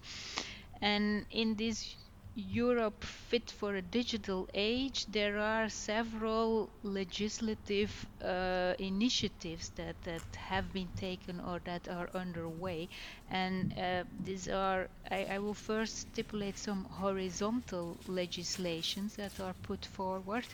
And 0.81 1.27
in 1.31 1.57
this 1.57 1.97
Europe 2.39 3.03
fit 3.05 3.51
for 3.51 3.75
a 3.75 3.83
digital 3.83 4.49
age, 4.55 5.07
there 5.07 5.39
are 5.39 5.69
several 5.69 6.71
legislative 6.85 8.07
uh, 8.23 8.75
initiatives 8.79 9.71
that, 9.71 10.01
that 10.05 10.23
have 10.37 10.73
been 10.73 10.89
taken 10.97 11.41
or 11.41 11.61
that 11.65 11.89
are 11.89 12.09
underway. 12.15 12.89
And 13.29 13.77
uh, 13.77 14.05
these 14.25 14.49
are, 14.49 14.89
I, 15.11 15.25
I, 15.25 15.39
will 15.41 15.55
first 15.55 15.97
stipulate 15.99 16.57
some 16.59 16.85
horizontal 16.85 17.99
legislations 18.07 19.17
that 19.17 19.41
are 19.41 19.55
put 19.63 19.85
forward 19.85 20.47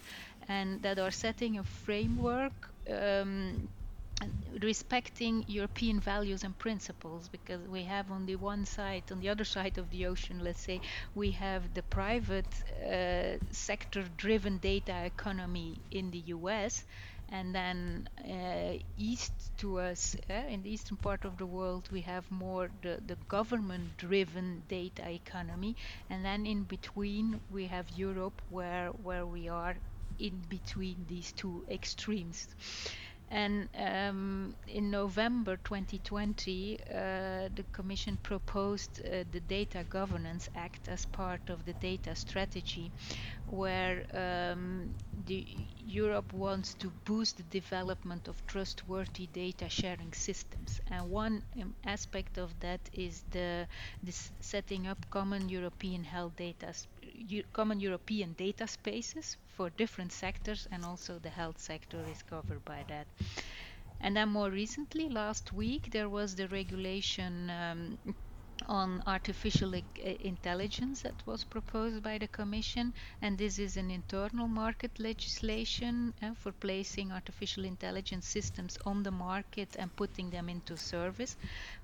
and 0.49 0.81
that 0.83 0.99
are 0.99 1.11
setting 1.11 1.59
a 1.59 1.64
framework 1.64 2.71
um, 2.91 3.69
respecting 4.62 5.45
European 5.49 6.00
values 6.00 6.45
and 6.45 6.57
principles 6.59 7.28
because 7.28 7.61
we 7.69 7.83
have 7.85 8.11
on 8.11 8.26
the 8.26 8.37
one 8.37 8.64
side, 8.64 9.04
on 9.11 9.21
the 9.21 9.28
other 9.28 9.45
side 9.45 9.78
of 9.78 9.90
the 9.90 10.07
ocean, 10.07 10.43
let's 10.43 10.61
say, 10.61 10.81
we 11.14 11.31
have 11.33 11.75
the 11.75 11.83
private 11.83 12.47
uh, 12.85 13.38
sector 13.50 14.04
driven 14.16 14.59
data 14.59 15.04
economy 15.04 15.78
in 15.90 16.11
the 16.11 16.23
US. 16.37 16.85
And 17.31 17.54
then 17.54 18.09
uh, 18.28 18.78
east 18.99 19.33
to 19.59 19.81
us, 19.81 20.14
uh, 20.31 20.35
in 20.49 20.62
the 20.62 20.71
eastern 20.71 20.97
part 20.99 21.25
of 21.25 21.38
the 21.38 21.47
world, 21.47 21.88
we 21.90 22.02
have 22.02 22.31
more 22.31 22.71
the, 22.83 23.00
the 23.07 23.16
government 23.28 23.97
driven 23.97 24.62
data 24.69 25.09
economy. 25.11 25.75
And 26.11 26.25
then 26.25 26.47
in 26.47 26.64
between, 26.64 27.40
we 27.50 27.66
have 27.66 27.87
Europe, 27.97 28.40
where, 28.50 28.88
where 29.02 29.26
we 29.26 29.49
are 29.49 29.75
in 30.19 30.43
between 30.49 31.04
these 31.09 31.33
two 31.33 31.64
extremes. 31.71 32.47
And 33.31 33.69
um, 33.76 34.57
in 34.66 34.90
November 34.90 35.57
2020, 35.57 36.78
uh, 36.88 37.49
the 37.54 37.64
Commission 37.73 38.16
proposed 38.23 39.00
uh, 39.04 39.25
the 39.31 39.40
Data 39.40 39.85
Governance 39.88 40.49
Act 40.54 40.88
as 40.88 41.04
part 41.07 41.49
of 41.49 41.64
the 41.64 41.75
data 41.75 42.14
strategy, 42.14 42.93
where 43.47 44.04
um, 44.14 44.95
the 45.26 45.47
Europe 45.78 46.33
wants 46.33 46.75
to 46.75 46.90
boost 47.04 47.37
the 47.38 47.43
development 47.45 48.28
of 48.28 48.45
trustworthy 48.47 49.26
data 49.26 49.69
sharing 49.69 50.12
systems. 50.12 50.81
And 50.87 51.11
one 51.11 51.43
um, 51.61 51.75
aspect 51.85 52.38
of 52.38 52.59
that 52.61 52.88
is 52.93 53.25
the 53.31 53.66
setting 54.40 54.87
up 54.87 55.07
common 55.11 55.49
European 55.49 56.04
health 56.04 56.37
data, 56.37 56.73
common 57.52 57.80
European 57.80 58.33
data 58.35 58.66
spaces 58.66 59.37
for 59.49 59.71
different 59.71 60.12
sectors 60.12 60.66
and 60.71 60.85
also 60.85 61.18
the 61.18 61.30
health 61.30 61.59
sector 61.59 62.04
is 62.11 62.23
covered 62.23 62.64
by 62.64 62.85
that. 62.88 63.06
And 64.00 64.16
then 64.16 64.28
more 64.28 64.50
recently, 64.50 65.09
last 65.09 65.52
week, 65.52 65.90
there 65.90 66.09
was 66.09 66.35
the 66.37 66.49
regulation 66.49 67.50
um, 67.50 67.99
on 68.66 69.02
artificial 69.06 69.75
intelligence 69.97 71.02
that 71.02 71.23
was 71.26 71.44
proposed 71.44 72.02
by 72.02 72.18
the 72.18 72.28
Commission, 72.28 72.92
and 73.23 73.38
this 73.38 73.59
is 73.59 73.76
an 73.76 73.90
internal 73.90 74.49
market 74.49 74.99
legislation 74.99 76.12
uh, 76.23 76.35
for 76.35 76.52
placing 76.52 77.12
artificial 77.12 77.64
intelligence 77.64 78.26
systems 78.26 78.76
on 78.85 79.02
the 79.02 79.11
market 79.11 79.76
and 79.78 79.94
putting 79.97 80.30
them 80.30 80.49
into 80.49 80.76
service. 80.76 81.37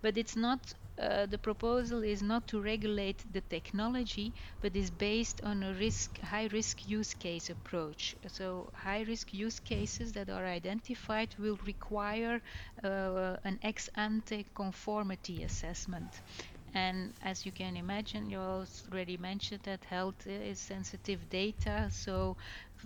But 0.02 0.18
it's 0.18 0.36
not 0.36 0.72
uh, 0.98 1.24
the 1.26 1.38
proposal 1.38 2.02
is 2.02 2.22
not 2.22 2.46
to 2.48 2.60
regulate 2.60 3.24
the 3.32 3.40
technology, 3.40 4.34
but 4.60 4.76
is 4.76 4.90
based 4.90 5.40
on 5.42 5.62
a 5.62 5.72
risk, 5.74 6.20
high 6.20 6.46
risk 6.52 6.86
use 6.86 7.14
case 7.14 7.48
approach. 7.48 8.14
So 8.28 8.70
high 8.74 9.02
risk 9.02 9.32
use 9.32 9.58
cases 9.60 10.12
that 10.12 10.28
are 10.28 10.44
identified 10.44 11.34
will 11.38 11.58
require 11.64 12.42
uh, 12.84 13.36
an 13.44 13.58
ex 13.62 13.88
ante 13.96 14.46
conformity 14.54 15.42
assessment. 15.42 16.20
And 16.74 17.14
as 17.22 17.44
you 17.46 17.52
can 17.52 17.76
imagine, 17.76 18.30
you 18.30 18.38
already 18.38 19.16
mentioned 19.16 19.62
that 19.64 19.84
health 19.84 20.26
is 20.26 20.58
sensitive 20.60 21.28
data, 21.28 21.88
so 21.90 22.36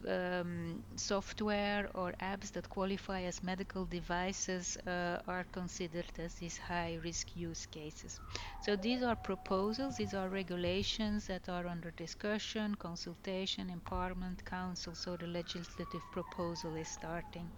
um, 0.09 0.83
software 0.97 1.89
or 1.95 2.13
apps 2.21 2.51
that 2.53 2.69
qualify 2.69 3.23
as 3.23 3.43
medical 3.43 3.85
devices 3.87 4.77
uh, 4.87 5.19
are 5.29 5.45
considered 5.53 6.11
as 6.19 6.35
these 6.35 6.59
high 6.59 6.99
risk 7.05 7.37
use 7.37 7.67
cases. 7.67 8.21
So 8.61 8.77
these 8.77 9.03
are 9.03 9.17
proposals, 9.17 9.97
these 9.97 10.15
are 10.15 10.29
regulations 10.29 11.27
that 11.29 11.49
are 11.49 11.67
under 11.67 11.91
discussion, 11.93 12.75
consultation, 12.77 13.69
empowerment 13.71 14.45
council, 14.45 14.95
so 14.95 15.17
the 15.17 15.27
legislative 15.27 16.11
proposal 16.11 16.75
is 16.75 16.89
starting. 16.89 17.51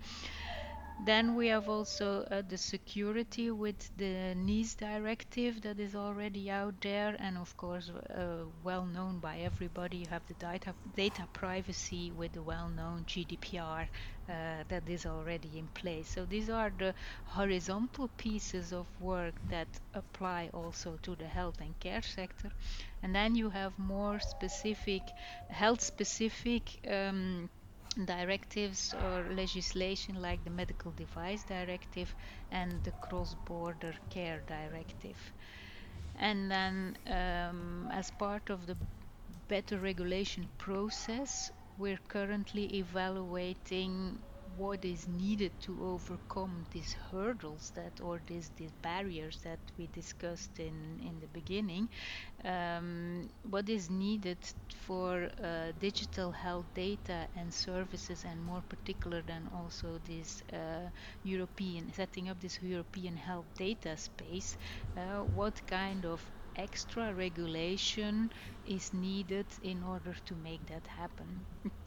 Then 0.98 1.34
we 1.36 1.46
have 1.46 1.68
also 1.70 2.24
uh, 2.30 2.42
the 2.46 2.58
security 2.58 3.50
with 3.50 3.90
the 3.96 4.34
NIS 4.34 4.74
directive 4.74 5.62
that 5.62 5.80
is 5.80 5.94
already 5.94 6.50
out 6.50 6.80
there 6.82 7.16
and 7.18 7.38
of 7.38 7.56
course 7.56 7.88
uh, 7.88 8.44
well 8.62 8.84
known 8.84 9.18
by 9.18 9.38
everybody. 9.38 9.98
You 9.98 10.06
have 10.08 10.26
the 10.26 10.34
data, 10.34 10.74
data 10.94 11.28
privacy 11.32 12.10
with 12.12 12.32
the 12.32 12.42
well-known 12.42 13.04
GDPR 13.06 13.88
uh, 14.28 14.64
that 14.68 14.86
is 14.88 15.06
already 15.06 15.58
in 15.58 15.68
place. 15.68 16.08
So 16.10 16.26
these 16.26 16.50
are 16.50 16.70
the 16.76 16.94
horizontal 17.24 18.08
pieces 18.18 18.72
of 18.72 18.86
work 18.98 19.34
that 19.48 19.68
apply 19.94 20.50
also 20.52 20.98
to 21.04 21.16
the 21.16 21.26
health 21.28 21.60
and 21.62 21.78
care 21.80 22.02
sector. 22.02 22.50
And 23.02 23.14
then 23.14 23.34
you 23.34 23.48
have 23.50 23.78
more 23.78 24.20
specific, 24.20 25.02
health 25.48 25.80
specific 25.80 26.78
um, 26.86 27.48
directives 28.04 28.92
or 28.94 29.24
legislation 29.24 30.20
like 30.20 30.44
the 30.44 30.50
medical 30.50 30.92
device 30.92 31.42
directive 31.44 32.14
and 32.50 32.82
the 32.84 32.92
cross-border 33.00 33.94
care 34.10 34.42
directive. 34.46 35.32
And 36.16 36.50
then 36.50 36.96
um, 37.06 37.90
as 37.92 38.10
part 38.10 38.50
of 38.50 38.66
the 38.66 38.76
better 39.48 39.78
regulation 39.78 40.48
process 40.58 41.50
we're 41.76 41.98
currently 42.08 42.64
evaluating 42.76 44.22
what 44.56 44.84
is 44.84 45.06
needed 45.06 45.52
to 45.60 45.84
overcome 45.84 46.64
these 46.70 46.94
hurdles 47.10 47.72
that 47.74 48.00
or 48.00 48.20
these, 48.26 48.50
these 48.56 48.72
barriers 48.82 49.38
that 49.44 49.60
we 49.78 49.86
discussed 49.88 50.58
in, 50.58 51.00
in 51.00 51.20
the 51.20 51.28
beginning 51.28 51.88
um, 52.44 53.28
what 53.42 53.68
is 53.68 53.90
needed 53.90 54.38
for 54.86 55.28
uh, 55.42 55.72
digital 55.78 56.30
health 56.32 56.66
data 56.74 57.28
and 57.34 57.52
services 57.52 58.24
and 58.24 58.42
more 58.42 58.62
particular 58.68 59.22
than 59.22 59.48
also 59.52 59.98
this 60.04 60.42
uh, 60.52 60.88
European 61.22 61.92
setting 61.92 62.28
up 62.28 62.40
this 62.40 62.60
European 62.62 63.16
health 63.16 63.46
data 63.56 63.96
space 63.96 64.56
uh, 64.96 65.20
what 65.20 65.60
kind 65.66 66.04
of 66.06 66.22
extra 66.56 67.12
regulation 67.14 68.30
is 68.64 68.92
needed 68.92 69.46
in 69.60 69.82
order 69.82 70.14
to 70.24 70.34
make 70.34 70.64
that 70.66 70.86
happen 70.86 71.46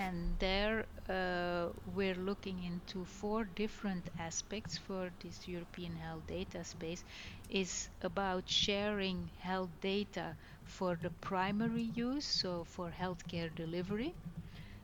and 0.00 0.38
there 0.38 0.86
uh, 1.08 1.68
we're 1.84 2.14
looking 2.30 2.62
into 2.62 3.04
four 3.04 3.44
different 3.44 4.08
aspects 4.18 4.78
for 4.78 5.10
this 5.20 5.46
European 5.48 5.96
health 5.96 6.26
data 6.26 6.64
space. 6.64 7.04
Is 7.48 7.88
about 8.02 8.48
sharing 8.48 9.30
health 9.38 9.70
data 9.80 10.36
for 10.64 10.96
the 10.96 11.10
primary 11.10 11.82
use 11.82 12.26
so 12.26 12.64
for 12.64 12.90
healthcare 12.90 13.54
delivery 13.54 14.14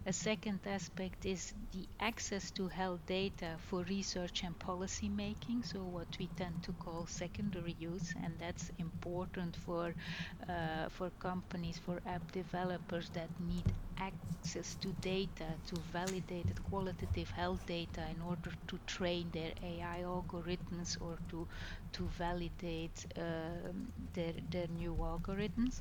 a 0.07 0.13
second 0.13 0.61
aspect 0.67 1.27
is 1.27 1.53
the 1.73 1.87
access 2.01 2.51
to 2.53 2.69
health 2.69 3.01
data 3.07 3.57
for 3.59 3.83
research 3.85 4.43
and 4.45 4.59
policy 4.59 5.09
making, 5.09 5.63
so 5.65 5.85
what 5.85 6.09
we 6.19 6.29
tend 6.37 6.63
to 6.63 6.73
call 6.75 7.07
secondary 7.07 7.75
use, 7.79 8.15
and 8.23 8.39
that's 8.39 8.71
important 8.79 9.57
for 9.57 9.95
uh, 10.49 10.89
for 10.89 11.11
companies, 11.19 11.79
for 11.79 12.01
app 12.07 12.31
developers 12.33 13.11
that 13.11 13.31
need 13.39 13.73
access 13.99 14.77
to 14.77 14.93
data 15.01 15.59
to 15.67 15.77
validate 15.93 16.51
qualitative 16.63 17.31
health 17.31 17.65
data 17.67 18.07
in 18.11 18.21
order 18.21 18.53
to 18.69 18.79
train 18.87 19.31
their 19.33 19.53
AI 19.63 20.03
algorithms 20.05 20.97
or 21.01 21.19
to 21.29 21.47
to 21.93 22.09
validate 22.09 23.05
uh, 23.17 23.73
their 24.15 24.35
their 24.51 24.69
new 24.69 24.95
algorithms. 24.95 25.81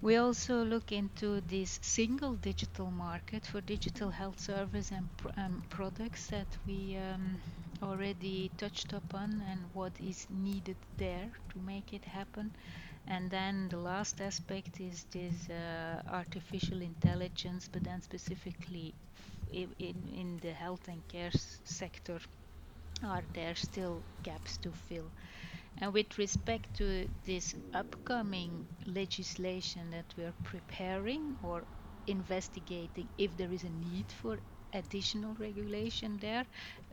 We 0.00 0.16
also 0.16 0.64
look 0.64 0.90
into 0.90 1.40
this 1.40 1.78
single 1.82 2.34
digital 2.36 2.90
market 2.90 3.46
for 3.46 3.60
digital 3.60 4.10
health 4.10 4.40
service 4.40 4.90
and 4.90 5.08
pr 5.16 5.28
um, 5.36 5.62
products 5.68 6.26
that 6.28 6.58
we 6.66 6.96
um, 6.96 7.40
already 7.80 8.50
touched 8.56 8.92
upon 8.92 9.40
and 9.40 9.72
what 9.72 9.92
is 10.00 10.26
needed 10.28 10.78
there 10.96 11.30
to 11.50 11.58
make 11.60 11.92
it 11.92 12.04
happen. 12.04 12.56
And 13.06 13.30
then 13.30 13.68
the 13.68 13.78
last 13.78 14.20
aspect 14.20 14.80
is 14.80 15.04
this 15.12 15.48
uh, 15.48 16.02
artificial 16.08 16.82
intelligence, 16.82 17.68
but 17.68 17.84
then 17.84 18.02
specifically 18.02 18.94
in, 19.48 19.74
in 19.78 20.38
the 20.42 20.52
health 20.52 20.88
and 20.88 21.06
care 21.08 21.32
sector, 21.64 22.20
are 23.02 23.24
there 23.32 23.54
still 23.54 24.04
gaps 24.22 24.58
to 24.58 24.72
fill? 24.72 25.12
And 25.80 25.92
with 25.92 26.18
respect 26.18 26.74
to 26.74 27.08
this 27.24 27.54
upcoming 27.72 28.66
legislation 28.86 29.90
that 29.90 30.14
we 30.16 30.24
are 30.24 30.34
preparing 30.42 31.36
or 31.42 31.66
investigating 32.06 33.08
if 33.18 33.36
there 33.36 33.52
is 33.52 33.64
a 33.64 33.70
need 33.70 34.12
for 34.12 34.38
additional 34.72 35.34
regulation 35.34 36.18
there. 36.18 36.44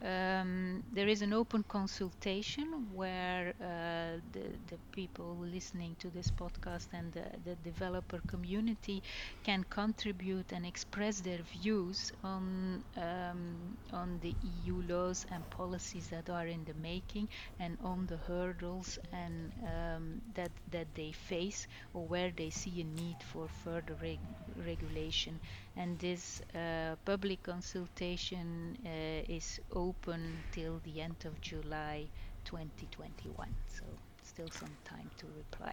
Um, 0.01 0.83
there 0.91 1.07
is 1.07 1.21
an 1.21 1.33
open 1.33 1.63
consultation 1.63 2.87
where 2.91 3.53
uh, 3.59 4.21
the, 4.67 4.77
people 4.91 5.37
listening 5.39 5.95
to 5.99 6.09
this 6.09 6.31
podcast 6.31 6.87
and 6.93 7.11
the, 7.13 7.25
the 7.43 7.55
developer 7.57 8.19
community 8.27 9.03
can 9.43 9.63
contribute 9.69 10.51
and 10.51 10.65
express 10.65 11.21
their 11.21 11.39
views 11.43 12.11
on 12.23 12.83
um, 12.97 13.77
on 13.91 14.19
the 14.19 14.35
EU 14.41 14.81
laws 14.81 15.25
and 15.31 15.49
policies 15.49 16.07
that 16.09 16.29
are 16.29 16.47
in 16.47 16.63
the 16.65 16.73
making 16.75 17.27
and 17.59 17.77
on 17.81 18.05
the 18.07 18.17
hurdles 18.17 18.97
and 19.11 19.51
um, 19.63 20.21
that 20.33 20.51
that 20.71 20.87
they 20.95 21.11
face 21.11 21.67
or 21.93 22.07
where 22.07 22.31
they 22.31 22.49
see 22.49 22.81
a 22.81 22.83
need 22.83 23.21
for 23.23 23.47
further 23.47 23.95
reg 24.01 24.19
regulation. 24.55 25.39
And 25.75 25.97
this 25.99 26.41
uh, 26.53 26.95
public 27.05 27.43
consultation 27.43 28.77
uh, 28.85 29.23
is 29.33 29.59
open 29.71 30.43
till 30.51 30.79
the 30.79 31.01
end 31.01 31.25
of 31.25 31.39
July 31.41 32.09
2021 32.43 33.55
so 33.67 33.94
still 34.35 34.49
some 34.51 34.75
time 34.83 35.09
to 35.15 35.27
reply 35.29 35.71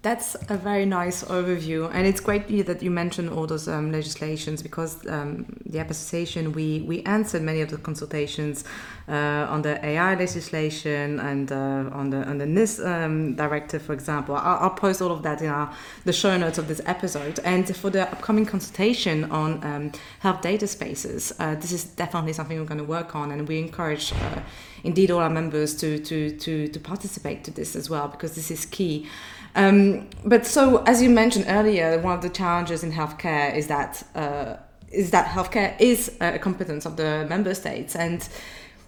that's 0.00 0.36
a 0.48 0.56
very 0.56 0.86
nice 0.86 1.24
overview, 1.24 1.90
and 1.92 2.06
it's 2.06 2.20
great 2.20 2.46
that 2.66 2.82
you 2.82 2.90
mentioned 2.90 3.30
all 3.30 3.48
those 3.48 3.66
um, 3.66 3.90
legislations 3.90 4.62
because 4.62 5.04
um, 5.08 5.44
the 5.66 5.80
association 5.80 6.52
we 6.52 6.84
we 6.86 7.02
answered 7.02 7.42
many 7.42 7.62
of 7.62 7.70
the 7.70 7.78
consultations 7.78 8.62
uh, 9.08 9.46
on 9.50 9.62
the 9.62 9.84
AI 9.84 10.14
legislation 10.14 11.18
and 11.18 11.50
uh, 11.50 11.90
on 11.92 12.10
the 12.10 12.22
on 12.28 12.38
the 12.38 12.46
NIS 12.46 12.78
um, 12.78 13.34
directive, 13.34 13.82
for 13.82 13.92
example. 13.92 14.36
I'll, 14.36 14.58
I'll, 14.64 14.70
post 14.70 15.02
all 15.02 15.10
of 15.10 15.24
that 15.24 15.42
in 15.42 15.48
our 15.48 15.74
the 16.04 16.12
show 16.12 16.36
notes 16.36 16.58
of 16.58 16.68
this 16.68 16.80
episode. 16.86 17.40
And 17.44 17.74
for 17.76 17.90
the 17.90 18.02
upcoming 18.02 18.46
consultation 18.46 19.24
on 19.32 19.64
um, 19.64 19.92
health 20.20 20.42
data 20.42 20.68
spaces, 20.68 21.32
uh, 21.40 21.56
this 21.56 21.72
is 21.72 21.82
definitely 21.84 22.34
something 22.34 22.56
we're 22.56 22.66
going 22.66 22.78
to 22.78 22.84
work 22.84 23.16
on, 23.16 23.32
and 23.32 23.48
we 23.48 23.58
encourage 23.58 24.12
uh, 24.12 24.42
indeed 24.84 25.10
all 25.10 25.18
our 25.20 25.30
members 25.30 25.74
to 25.78 25.98
to 25.98 26.30
to 26.36 26.68
to 26.68 26.78
participate 26.78 27.42
to 27.44 27.50
this 27.50 27.74
as 27.74 27.90
well 27.90 28.06
because 28.06 28.36
this 28.36 28.52
is 28.52 28.64
key. 28.64 29.08
Um, 29.54 30.08
but 30.24 30.46
so, 30.46 30.82
as 30.84 31.02
you 31.02 31.10
mentioned 31.10 31.46
earlier, 31.48 31.98
one 31.98 32.14
of 32.14 32.22
the 32.22 32.28
challenges 32.28 32.84
in 32.84 32.92
healthcare 32.92 33.54
is 33.54 33.66
that 33.68 34.02
uh, 34.14 34.56
is 34.90 35.10
that 35.10 35.26
healthcare 35.26 35.78
is 35.80 36.16
a 36.20 36.38
competence 36.38 36.86
of 36.86 36.96
the 36.96 37.26
member 37.28 37.54
states, 37.54 37.94
and 37.94 38.28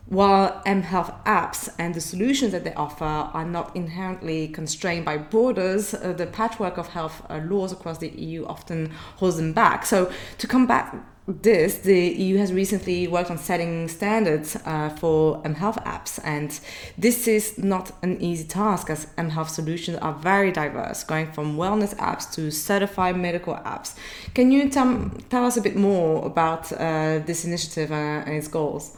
while 0.07 0.61
mHealth 0.67 1.25
apps 1.25 1.73
and 1.79 1.95
the 1.95 2.01
solutions 2.01 2.51
that 2.51 2.65
they 2.65 2.75
offer 2.75 3.05
are 3.05 3.45
not 3.45 3.75
inherently 3.77 4.49
constrained 4.49 5.05
by 5.05 5.17
borders, 5.17 5.95
uh, 5.95 6.13
the 6.13 6.27
patchwork 6.27 6.79
of 6.79 6.89
health 6.89 7.23
uh, 7.31 7.41
laws 7.45 7.71
across 7.71 7.99
the 7.99 8.09
EU 8.09 8.45
often 8.47 8.91
holds 9.19 9.37
them 9.37 9.53
back. 9.53 9.87
So, 9.87 10.11
to 10.39 10.47
come 10.49 10.67
back 10.67 10.95
this, 11.27 11.79
the 11.79 12.09
EU 12.09 12.39
has 12.39 12.53
recently 12.53 13.07
worked 13.07 13.31
on 13.31 13.39
setting 13.39 13.89
standards 13.89 14.57
uh, 14.65 14.89
for 14.91 15.41
mHealth 15.43 15.83
apps, 15.85 16.19
and 16.25 16.59
this 16.99 17.29
is 17.29 17.57
not 17.59 17.93
an 18.03 18.21
easy 18.21 18.45
task 18.45 18.91
as 18.91 19.07
mHealth 19.17 19.51
solutions 19.51 19.99
are 19.99 20.15
very 20.15 20.51
diverse, 20.51 21.05
going 21.05 21.31
from 21.31 21.57
wellness 21.57 21.95
apps 21.97 22.33
to 22.33 22.51
certified 22.51 23.17
medical 23.17 23.55
apps. 23.55 23.95
Can 24.35 24.51
you 24.51 24.69
tell, 24.69 25.45
us 25.45 25.57
a 25.57 25.63
bit 25.63 25.77
more 25.77 26.27
about 26.27 26.73
uh, 26.73 27.21
this 27.21 27.45
initiative 27.45 27.93
uh, 27.93 28.25
and 28.27 28.35
its 28.35 28.49
goals? 28.49 28.97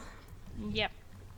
Yeah, 0.71 0.87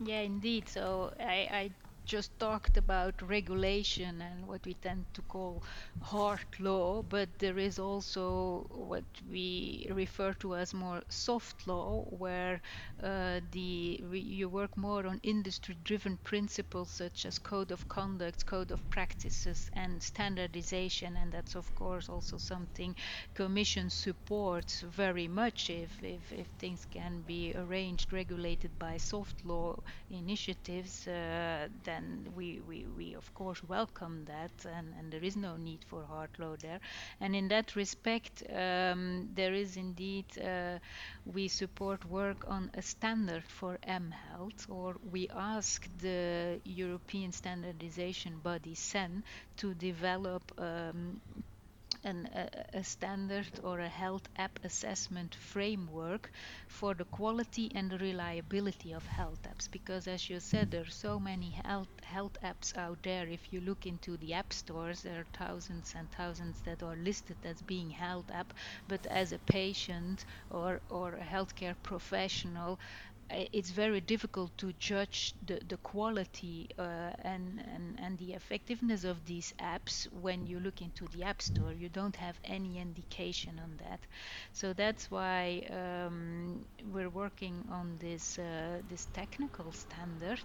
yeah, 0.04 0.21
indeed. 0.21 0.69
So 0.69 1.12
I, 1.19 1.50
I 1.52 1.71
just 2.06 2.38
talked 2.39 2.78
about 2.78 3.22
regulation 3.22 4.22
and 4.22 4.48
what 4.48 4.65
we 4.65 4.74
tend 4.76 5.06
to 5.13 5.22
call 5.24 5.63
hard 6.02 6.46
law, 6.60 7.02
but 7.04 7.30
there 7.39 7.58
is 7.58 7.80
also 7.80 8.65
what 8.70 9.06
we 9.30 9.88
refer 9.91 10.34
to 10.34 10.56
as 10.56 10.74
more 10.74 11.02
soft 11.10 11.68
law, 11.68 12.04
where 12.10 12.62
uh, 13.04 13.39
the 13.52 14.02
you 14.13 14.50
work 14.50 14.76
more 14.78 15.06
on 15.08 15.20
industry-driven 15.24 16.18
principles 16.24 16.89
such 16.91 17.26
as 17.26 17.39
code 17.39 17.72
of 17.72 17.88
conduct, 17.88 18.46
code 18.46 18.72
of 18.72 18.88
practices, 18.89 19.70
and 19.74 20.02
standardization, 20.02 21.15
and 21.18 21.32
that's 21.32 21.56
of 21.56 21.74
course 21.76 22.10
also 22.10 22.38
something 22.38 22.96
Commission 23.34 23.89
supports 23.89 24.82
very 24.82 25.28
much. 25.28 25.70
If 25.70 26.02
if, 26.04 26.32
if 26.32 26.48
things 26.60 26.86
can 26.86 27.22
be 27.22 27.54
arranged, 27.56 28.12
regulated 28.13 28.78
by 28.80 28.98
soft 28.98 29.46
law 29.46 29.78
initiatives, 30.10 31.08
uh, 31.08 31.68
then 31.95 32.27
we, 32.36 32.62
we, 32.67 32.86
we 32.97 33.13
of 33.15 33.34
course 33.34 33.62
welcome 33.63 34.25
that 34.25 34.51
and, 34.77 34.93
and 34.99 35.12
there 35.12 35.23
is 35.23 35.36
no 35.36 35.55
need 35.58 35.79
for 35.88 36.03
hard 36.03 36.29
law 36.38 36.55
there. 36.62 36.79
And 37.21 37.36
in 37.36 37.47
that 37.49 37.75
respect 37.75 38.43
um, 38.53 39.29
there 39.36 39.53
is 39.53 39.77
indeed 39.77 40.25
uh, 40.39 40.79
we 41.25 41.47
support 41.47 42.05
work 42.05 42.45
on 42.47 42.71
a 42.73 42.81
standard 42.81 43.43
for 43.47 43.77
mHealth 43.88 44.69
or 44.69 44.95
we 45.12 45.29
ask 45.36 45.88
the 46.01 46.60
European 46.65 47.31
standardization 47.31 48.39
body 48.43 48.75
CEN, 48.75 49.23
to 49.58 49.73
develop 49.73 50.51
um, 50.58 51.21
an, 52.06 52.30
a, 52.34 52.78
a, 52.80 52.84
standard 52.84 53.50
or 53.63 53.80
a 53.82 53.89
health 53.89 54.28
app 54.38 54.60
assessment 54.63 55.36
framework 55.36 56.32
for 56.68 56.94
the 56.94 57.06
quality 57.06 57.72
and 57.76 57.91
the 57.91 57.98
reliability 57.98 58.94
of 58.94 59.06
health 59.08 59.41
apps. 59.44 59.70
Because 59.72 60.08
as 60.08 60.30
you 60.30 60.39
said 60.39 60.72
there 60.72 60.82
are 60.84 60.89
so 61.06 61.20
many 61.20 61.52
health 61.65 61.89
health 62.04 62.38
apps 62.44 62.78
out 62.78 63.00
there. 63.04 63.28
If 63.28 63.52
you 63.52 63.62
look 63.62 63.86
into 63.86 64.18
the 64.18 64.34
app 64.34 64.54
stores 64.54 65.02
there 65.02 65.22
are 65.22 65.28
thousands 65.34 65.94
and 65.98 66.10
thousands 66.12 66.62
that 66.62 66.84
are 66.84 66.96
listed 66.96 67.38
as 67.44 67.62
being 67.62 67.89
health 67.89 68.32
app. 68.32 68.54
But 68.88 69.06
as 69.08 69.32
a 69.34 69.39
patient 69.39 70.26
or 70.50 70.82
or 70.89 71.15
a 71.15 71.24
healthcare 71.24 71.76
professional 71.84 72.80
it's 73.29 73.71
very 73.71 74.01
difficult 74.01 74.55
to 74.57 74.73
judge 74.73 75.33
the, 75.45 75.59
the 75.67 75.77
quality 75.77 76.69
uh, 76.77 77.11
and, 77.23 77.63
and, 77.73 77.99
and 77.99 78.17
the 78.19 78.33
effectiveness 78.33 79.03
of 79.03 79.25
these 79.25 79.53
apps 79.59 80.05
when 80.11 80.45
you 80.45 80.59
look 80.59 80.81
into 80.81 81.07
the 81.07 81.23
App 81.23 81.41
Store. 81.41 81.73
You 81.73 81.89
don't 81.89 82.15
have 82.15 82.39
any 82.43 82.77
indication 82.79 83.59
on 83.63 83.77
that. 83.77 83.99
So 84.53 84.73
that's 84.73 85.09
why 85.09 85.65
um, 85.71 86.65
we're 86.83 87.09
working 87.09 87.65
on 87.71 87.97
this, 87.99 88.38
uh, 88.38 88.81
this 88.88 89.07
technical 89.07 89.71
standard 89.71 90.43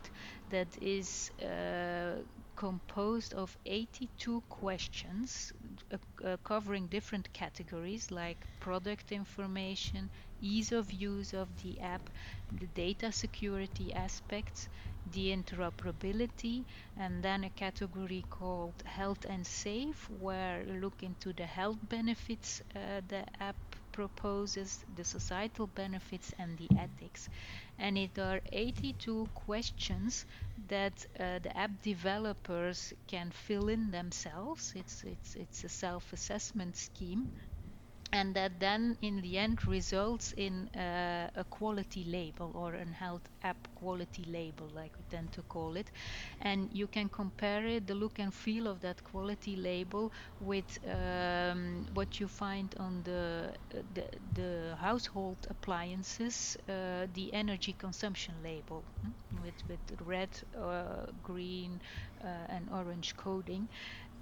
that 0.48 0.76
is 0.80 1.30
uh, 1.42 2.22
composed 2.56 3.34
of 3.34 3.56
82 3.66 4.42
questions 4.48 5.52
uh, 5.92 5.96
uh, 6.24 6.36
covering 6.44 6.88
different 6.88 7.32
categories 7.32 8.10
like 8.10 8.46
product 8.60 9.12
information, 9.12 10.10
ease 10.40 10.72
of 10.72 10.92
use 10.92 11.32
of 11.32 11.54
the 11.62 11.80
app, 11.80 12.10
the 12.52 12.66
data 12.68 13.12
security 13.12 13.92
aspects, 13.92 14.68
the 15.06 15.28
interoperability, 15.36 16.64
and 16.96 17.22
then 17.22 17.44
a 17.44 17.50
category 17.50 18.24
called 18.30 18.82
health 18.86 19.24
and 19.28 19.46
safe, 19.46 20.08
where 20.10 20.62
you 20.64 20.74
look 20.80 21.02
into 21.02 21.32
the 21.32 21.46
health 21.46 21.78
benefits 21.88 22.62
uh, 22.74 23.00
the 23.08 23.24
app 23.40 23.56
proposes, 23.92 24.84
the 24.94 25.04
societal 25.04 25.66
benefits, 25.66 26.32
and 26.38 26.56
the 26.58 26.68
ethics. 26.76 27.28
And 27.78 27.98
it 27.98 28.18
are 28.18 28.40
82 28.52 29.28
questions 29.34 30.24
that 30.68 31.04
uh, 31.18 31.40
the 31.40 31.56
app 31.56 31.82
developers 31.82 32.92
can 33.08 33.30
fill 33.32 33.68
in 33.68 33.90
themselves. 33.90 34.72
It's 34.76 35.02
it's 35.04 35.34
it's 35.34 35.64
a 35.64 35.68
self-assessment 35.68 36.76
scheme 36.76 37.28
and 38.12 38.34
that 38.34 38.58
then 38.60 38.96
in 39.02 39.20
the 39.20 39.38
end 39.38 39.66
results 39.66 40.32
in 40.36 40.68
uh, 40.76 41.28
a 41.36 41.44
quality 41.44 42.04
label 42.04 42.50
or 42.54 42.74
an 42.74 42.92
health 42.92 43.28
app 43.42 43.68
quality 43.74 44.24
label 44.24 44.68
like 44.74 44.92
we 44.98 45.04
tend 45.08 45.30
to 45.32 45.42
call 45.42 45.76
it. 45.76 45.90
And 46.40 46.68
you 46.72 46.88
can 46.88 47.08
compare 47.08 47.66
it 47.66 47.86
the 47.86 47.94
look 47.94 48.18
and 48.18 48.34
feel 48.34 48.66
of 48.66 48.80
that 48.80 49.02
quality 49.04 49.56
label 49.56 50.12
with 50.40 50.78
um, 50.88 51.86
what 51.94 52.18
you 52.20 52.26
find 52.28 52.74
on 52.78 53.02
the, 53.04 53.54
the, 53.94 54.08
the 54.32 54.76
household 54.80 55.38
appliances 55.48 56.56
uh, 56.68 57.06
the 57.14 57.32
energy 57.32 57.72
consumption 57.72 58.34
label 58.42 58.84
hmm, 59.02 59.42
with, 59.42 59.54
with 59.68 59.80
red 60.00 60.30
uh, 60.60 61.06
green 61.22 61.80
uh, 62.24 62.26
and 62.48 62.68
orange 62.70 63.16
coding 63.16 63.68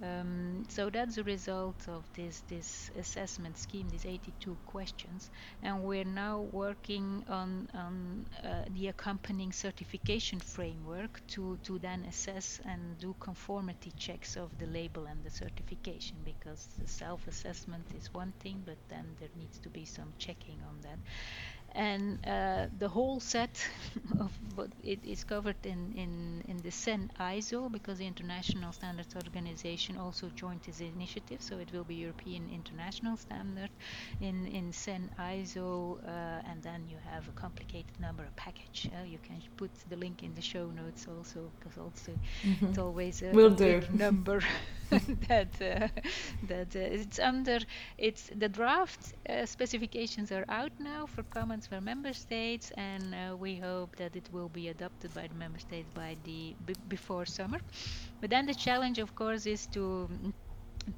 um, 0.03 0.65
so 0.69 0.91
that's 0.91 1.17
the 1.17 1.25
result 1.25 1.89
of 1.89 2.05
this 2.15 2.43
this 2.49 2.91
assessment 2.97 3.59
scheme, 3.59 3.89
these 3.89 4.07
82 4.07 4.59
questions, 4.65 5.31
and 5.63 5.83
we're 5.83 6.05
now 6.05 6.41
working 6.53 7.25
on 7.29 7.69
on 7.75 8.27
uh, 8.45 8.65
the 8.71 8.89
accompanying 8.89 9.53
certification 9.53 10.41
framework 10.41 11.21
to 11.29 11.59
to 11.65 11.79
then 11.81 12.05
assess 12.05 12.61
and 12.65 12.99
do 12.99 13.15
conformity 13.21 13.93
checks 13.97 14.37
of 14.37 14.57
the 14.59 14.67
label 14.67 15.07
and 15.07 15.25
the 15.25 15.31
certification 15.31 16.19
because 16.25 16.69
the 16.79 16.87
self-assessment 16.87 17.87
is 17.95 18.13
one 18.15 18.33
thing, 18.41 18.63
but 18.65 18.79
then 18.89 19.17
there 19.19 19.31
needs 19.35 19.59
to 19.59 19.69
be 19.71 19.85
some 19.85 20.15
checking 20.19 20.63
on 20.63 20.81
that 20.83 20.99
and 21.75 22.19
uh, 22.27 22.67
the 22.79 22.89
whole 22.89 23.21
set 23.21 23.51
of 24.21 24.33
what 24.55 24.69
it 24.83 24.99
is 25.05 25.25
covered 25.25 25.57
in, 25.65 25.93
in, 25.97 26.43
in 26.49 26.57
the 26.63 26.71
CEN 26.71 27.11
ISO 27.21 27.71
because 27.71 27.99
the 27.99 28.07
International 28.07 28.73
Standards 28.73 29.15
Organization 29.15 29.97
also 29.97 30.31
joined 30.35 30.61
this 30.67 30.81
initiative 30.81 31.41
so 31.41 31.59
it 31.59 31.69
will 31.73 31.85
be 31.85 31.95
European 31.95 32.49
International 32.53 33.17
Standard 33.17 33.71
in, 34.21 34.47
in 34.47 34.73
CEN 34.73 35.11
ISO 35.19 35.99
uh, 36.05 36.51
and 36.51 36.63
then 36.63 36.85
you 36.89 36.97
have 37.11 37.29
a 37.29 37.33
complicated 37.33 37.99
number 38.01 38.25
of 38.25 38.35
package 38.37 38.91
uh, 38.95 39.05
you 39.05 39.19
can 39.23 39.41
put 39.57 39.71
the 39.89 39.97
link 39.97 40.23
in 40.23 40.35
the 40.35 40.43
show 40.43 40.67
notes 40.67 41.07
also 41.09 41.51
because 41.59 41.79
also 41.79 42.13
mm-hmm. 42.45 42.67
it's 42.67 42.79
always 42.79 43.23
a, 43.23 43.31
will 43.31 43.53
a 43.53 43.57
do. 43.57 43.83
number 43.93 44.41
that 45.29 45.49
uh, 45.61 45.89
that 46.49 46.75
uh, 46.75 46.79
it's 46.79 47.19
under 47.19 47.59
it's 47.99 48.31
the 48.35 48.49
draft 48.49 49.15
uh, 49.29 49.45
specifications 49.45 50.33
are 50.33 50.45
out 50.49 50.73
now 50.79 51.07
for 51.07 51.23
comment 51.59 51.81
for 51.81 51.81
member 51.81 52.13
states 52.13 52.73
and 52.77 53.15
uh, 53.15 53.37
we 53.37 53.57
hope 53.57 53.97
that 53.97 54.17
it 54.17 54.29
will 54.33 54.49
be 54.49 54.69
adopted 54.69 55.13
by 55.15 55.27
the 55.29 55.35
member 55.35 55.59
states 55.59 55.91
by 55.95 56.17
the 56.25 56.57
before 56.89 57.27
summer. 57.27 57.59
But 58.21 58.31
then 58.31 58.47
the 58.47 58.55
challenge 58.55 58.99
of 58.99 59.15
course 59.15 59.47
is 59.47 59.67
to 59.69 60.09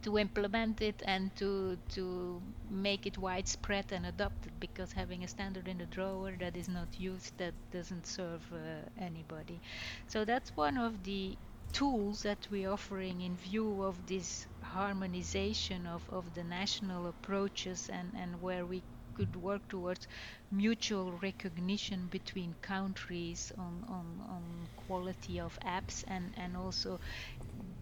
to 0.02 0.18
implement 0.18 0.80
it 0.82 1.02
and 1.06 1.34
to 1.36 1.76
to 1.88 2.42
make 2.68 3.06
it 3.06 3.18
widespread 3.18 3.92
and 3.92 4.06
adopted 4.06 4.52
because 4.60 4.92
having 4.92 5.24
a 5.24 5.28
standard 5.28 5.68
in 5.68 5.78
the 5.78 5.86
drawer 5.86 6.36
that 6.38 6.56
is 6.56 6.68
not 6.68 6.98
used 6.98 7.36
that 7.38 7.54
doesn't 7.70 8.06
serve 8.06 8.44
uh, 8.52 8.82
anybody. 8.98 9.60
So 10.06 10.24
that's 10.24 10.56
one 10.56 10.76
of 10.78 11.02
the 11.02 11.38
tools 11.72 12.22
that 12.22 12.46
we're 12.50 12.70
offering 12.70 13.20
in 13.22 13.36
view 13.36 13.82
of 13.82 14.06
this 14.06 14.46
harmonization 14.62 15.86
of, 15.86 16.08
of 16.10 16.32
the 16.34 16.44
national 16.44 17.06
approaches 17.06 17.88
and, 17.88 18.12
and 18.14 18.40
where 18.40 18.66
we 18.66 18.84
could 19.20 19.36
work 19.36 19.68
towards 19.68 20.06
mutual 20.50 21.12
recognition 21.22 22.08
between 22.08 22.54
countries 22.62 23.52
on, 23.58 23.84
on, 23.88 24.06
on 24.28 24.68
quality 24.76 25.40
of 25.40 25.58
apps 25.64 26.04
and, 26.08 26.32
and 26.36 26.56
also 26.56 26.98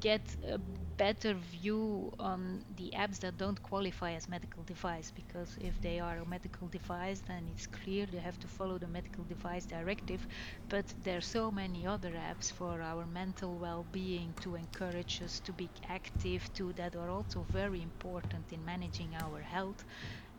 get 0.00 0.36
a 0.50 0.58
better 0.96 1.34
view 1.34 2.10
on 2.18 2.64
the 2.76 2.92
apps 2.96 3.18
that 3.20 3.36
don't 3.38 3.60
qualify 3.62 4.12
as 4.12 4.28
medical 4.28 4.62
device 4.64 5.10
because 5.14 5.56
if 5.60 5.80
they 5.80 5.98
are 6.00 6.18
a 6.18 6.26
medical 6.26 6.68
device 6.68 7.22
then 7.26 7.48
it's 7.48 7.66
clear 7.66 8.06
they 8.06 8.18
have 8.18 8.38
to 8.38 8.48
follow 8.48 8.78
the 8.78 8.88
medical 8.88 9.24
device 9.24 9.66
directive. 9.66 10.26
But 10.68 10.94
there 11.02 11.18
are 11.18 11.20
so 11.38 11.50
many 11.50 11.86
other 11.86 12.12
apps 12.12 12.52
for 12.52 12.80
our 12.82 13.06
mental 13.06 13.58
well-being 13.58 14.34
to 14.40 14.54
encourage 14.56 15.20
us 15.22 15.40
to 15.40 15.52
be 15.52 15.70
active 15.88 16.52
to 16.54 16.72
that 16.74 16.96
are 16.96 17.10
also 17.10 17.44
very 17.50 17.82
important 17.82 18.52
in 18.52 18.64
managing 18.64 19.14
our 19.16 19.40
health 19.42 19.84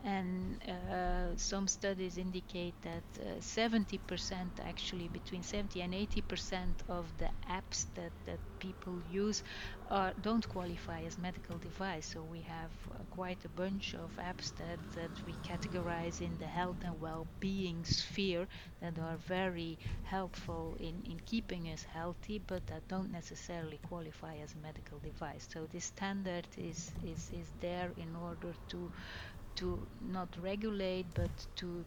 and 0.04 0.62
uh, 0.68 1.36
some 1.36 1.68
studies 1.68 2.18
indicate 2.18 2.76
that 2.82 3.04
70% 3.42 4.60
uh, 4.60 4.64
actually 4.64 5.08
between 5.08 5.44
70 5.44 5.82
and 5.82 5.94
80% 5.94 6.82
of 6.88 7.16
the 7.18 7.30
apps 7.50 7.86
that, 7.96 8.14
that 8.26 8.40
people 8.60 9.02
use 9.02 9.44
are, 9.90 10.14
don't 10.22 10.48
qualify 10.48 11.02
as 11.04 11.18
medical 11.18 11.58
device. 11.58 12.06
So 12.08 12.24
we 12.24 12.42
have 12.42 12.72
uh, 12.92 13.04
quite 13.10 13.44
a 13.46 13.50
bunch 13.50 13.96
of 13.96 14.16
apps 14.18 14.54
that, 14.56 14.80
that 14.94 15.12
we 15.26 15.36
categorize 15.44 16.22
in 16.22 16.38
the 16.38 16.46
health 16.48 16.78
and 16.84 17.00
well-being 17.00 17.84
sphere 17.86 18.48
that 18.82 18.98
are 19.00 19.18
very 19.18 19.78
helpful 20.04 20.76
in, 20.80 21.02
in 21.06 21.20
keeping 21.26 21.68
us 21.70 21.84
healthy 21.84 22.40
but 22.40 22.66
that 22.68 22.88
don't 22.88 23.12
necessarily 23.12 23.80
qualify 23.88 24.38
as 24.38 24.54
a 24.54 24.58
medical 24.58 25.00
device. 25.00 25.48
So 25.52 25.68
this 25.72 25.86
standard 25.86 26.48
is, 26.58 26.92
is, 27.04 27.30
is 27.32 27.52
there 27.60 27.92
in 27.98 28.16
order 28.16 28.54
to 28.70 28.92
to 29.60 29.78
not 30.12 30.30
regulate 30.42 31.06
but 31.14 31.30
to 31.58 31.84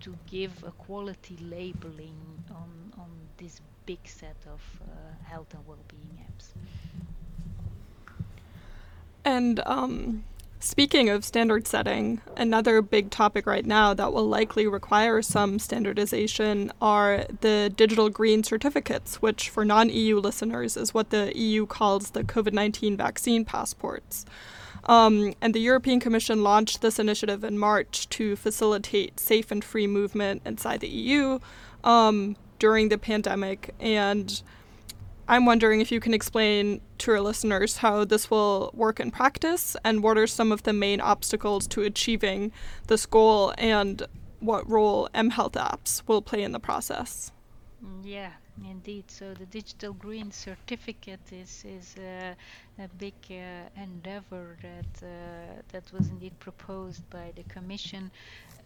to 0.00 0.14
give 0.26 0.52
a 0.64 0.70
quality 0.72 1.38
labeling 1.40 2.20
on 2.50 2.70
on 2.98 3.10
this 3.38 3.60
big 3.86 3.98
set 4.04 4.36
of 4.46 4.60
uh, 4.82 4.90
health 5.24 5.52
and 5.54 5.66
well-being 5.66 6.18
apps. 6.26 6.48
And 9.24 9.60
um, 9.64 10.24
speaking 10.60 11.08
of 11.08 11.24
standard 11.24 11.66
setting, 11.66 12.20
another 12.36 12.82
big 12.82 13.10
topic 13.10 13.46
right 13.46 13.64
now 13.64 13.94
that 13.94 14.12
will 14.12 14.26
likely 14.26 14.66
require 14.66 15.22
some 15.22 15.58
standardization 15.58 16.72
are 16.80 17.24
the 17.40 17.72
digital 17.74 18.10
green 18.10 18.42
certificates, 18.42 19.22
which 19.22 19.48
for 19.48 19.64
non 19.64 19.88
EU 19.88 20.18
listeners 20.18 20.76
is 20.76 20.92
what 20.92 21.08
the 21.10 21.36
EU 21.36 21.64
calls 21.66 22.10
the 22.10 22.22
COVID 22.24 22.52
19 22.52 22.96
vaccine 22.98 23.44
passports. 23.44 24.26
Um, 24.86 25.34
and 25.40 25.54
the 25.54 25.60
European 25.60 26.00
Commission 26.00 26.42
launched 26.42 26.82
this 26.82 26.98
initiative 26.98 27.44
in 27.44 27.58
March 27.58 28.08
to 28.10 28.36
facilitate 28.36 29.18
safe 29.18 29.50
and 29.50 29.64
free 29.64 29.86
movement 29.86 30.42
inside 30.44 30.80
the 30.80 30.88
EU 30.88 31.38
um, 31.82 32.36
during 32.58 32.88
the 32.88 32.98
pandemic. 32.98 33.74
And 33.80 34.42
I'm 35.26 35.46
wondering 35.46 35.80
if 35.80 35.90
you 35.90 36.00
can 36.00 36.12
explain 36.12 36.82
to 36.98 37.12
our 37.12 37.20
listeners 37.20 37.78
how 37.78 38.04
this 38.04 38.30
will 38.30 38.70
work 38.74 39.00
in 39.00 39.10
practice 39.10 39.76
and 39.84 40.02
what 40.02 40.18
are 40.18 40.26
some 40.26 40.52
of 40.52 40.64
the 40.64 40.72
main 40.72 41.00
obstacles 41.00 41.66
to 41.68 41.82
achieving 41.82 42.52
this 42.88 43.06
goal 43.06 43.54
and 43.56 44.02
what 44.40 44.68
role 44.68 45.08
mHealth 45.14 45.52
apps 45.52 46.02
will 46.06 46.20
play 46.20 46.42
in 46.42 46.52
the 46.52 46.60
process. 46.60 47.32
Yeah, 48.02 48.32
Indeed, 48.62 49.10
so 49.10 49.34
the 49.34 49.46
digital 49.46 49.92
green 49.92 50.30
certificate 50.32 51.32
is 51.32 51.64
is 51.64 51.96
uh, 51.96 52.34
a 52.78 52.88
big 52.88 53.14
uh, 53.30 53.68
endeavor 53.76 54.56
that 54.62 54.92
uh, 55.02 55.62
that 55.68 55.92
was 55.92 56.08
indeed 56.08 56.38
proposed 56.40 57.08
by 57.10 57.32
the 57.36 57.44
Commission 57.44 58.10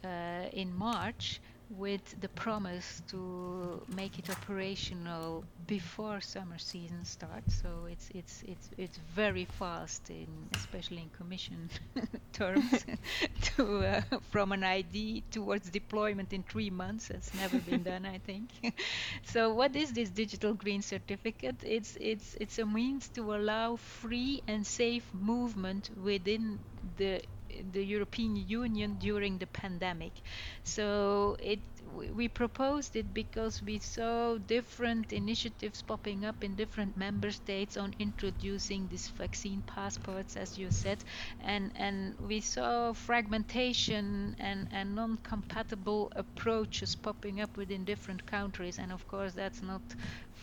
uh, 0.05 0.49
in 0.53 0.73
March 0.75 1.41
with 1.71 2.19
the 2.21 2.29
promise 2.31 3.03
to 3.09 3.83
make 3.95 4.19
it 4.19 4.31
operational 4.31 5.45
before 5.67 6.21
summer 6.21 6.59
season 6.59 7.05
starts. 7.05 7.61
So 7.61 7.87
it's 7.91 8.09
it's 8.15 8.43
it's 8.47 8.71
it's 8.79 8.99
very 9.15 9.45
fast, 9.45 10.09
in 10.11 10.29
especially 10.57 11.03
in 11.03 11.11
commission 11.11 11.69
terms, 12.33 12.85
to 13.57 13.85
uh, 13.85 14.01
from 14.31 14.53
an 14.53 14.65
ID 14.65 15.23
towards 15.31 15.69
deployment 15.71 16.33
in 16.33 16.43
three 16.43 16.71
months. 16.71 17.11
It's 17.11 17.35
never 17.35 17.59
been 17.59 17.83
done, 17.83 18.07
I 18.07 18.19
think. 18.19 18.49
so 19.25 19.53
what 19.53 19.77
is 19.77 19.93
this 19.93 20.11
digital 20.11 20.55
green 20.55 20.83
certificate? 20.83 21.57
It's 21.63 21.97
it's 22.01 22.35
it's 22.41 22.59
a 22.59 22.67
means 22.67 23.09
to 23.11 23.35
allow 23.35 23.77
free 23.77 24.43
and 24.49 24.67
safe 24.67 25.05
movement 25.13 25.91
within 25.97 26.61
the 26.97 27.23
the 27.73 27.85
European 27.85 28.37
Union 28.37 28.97
during 28.99 29.39
the 29.39 29.47
pandemic. 29.47 30.21
So 30.65 31.37
it 31.41 31.61
we 32.15 32.29
proposed 32.29 32.97
it 32.97 33.13
because 33.15 33.63
we 33.63 33.79
saw 33.79 34.37
different 34.39 35.13
initiatives 35.13 35.83
popping 35.83 36.25
up 36.25 36.45
in 36.45 36.55
different 36.55 36.97
member 36.97 37.31
states 37.31 37.77
on 37.77 37.95
introducing 37.99 38.89
these 38.89 39.09
vaccine 39.09 39.63
passports, 39.63 40.37
as 40.37 40.57
you 40.59 40.71
said, 40.71 41.03
and 41.41 41.73
and 41.75 42.15
we 42.19 42.41
saw 42.41 42.93
fragmentation 42.93 44.35
and 44.39 44.69
and 44.71 44.95
non-compatible 44.95 46.13
approaches 46.17 46.95
popping 46.95 47.41
up 47.41 47.57
within 47.57 47.85
different 47.85 48.25
countries, 48.27 48.79
and 48.79 48.93
of 48.93 49.07
course 49.07 49.33
that's 49.35 49.63
not 49.63 49.83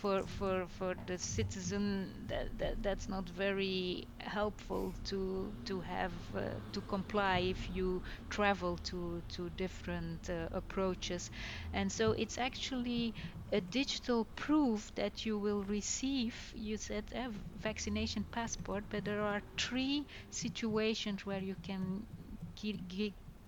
for 0.06 0.28
for 0.28 0.68
for 0.68 0.96
the 1.08 1.18
citizen 1.18 2.26
that, 2.28 2.58
that 2.60 2.84
that's 2.84 3.10
not 3.10 3.28
very 3.30 4.08
helpful 4.22 4.94
to 5.04 5.56
to 5.66 5.82
have 5.82 6.14
uh, 6.36 6.42
to 6.74 6.82
comply 6.84 7.40
if 7.40 7.70
you 7.70 8.02
travel 8.30 8.78
to 8.78 9.22
to 9.30 9.50
different 9.50 10.30
uh, 10.30 10.48
approaches. 10.52 11.32
And 11.74 11.92
so 11.92 12.12
it's 12.14 12.38
actually 12.38 13.16
a 13.52 13.62
digital 13.62 14.26
proof 14.36 14.92
that 14.96 15.26
you 15.26 15.40
will 15.40 15.64
receive 15.64 16.36
you 16.54 16.78
said 16.78 17.06
a 17.14 17.30
vaccination 17.56 18.26
passport 18.32 18.86
but 18.90 19.06
there 19.06 19.22
are 19.22 19.42
three 19.58 20.06
situations 20.30 21.26
where 21.26 21.42
you 21.42 21.56
can 21.64 22.06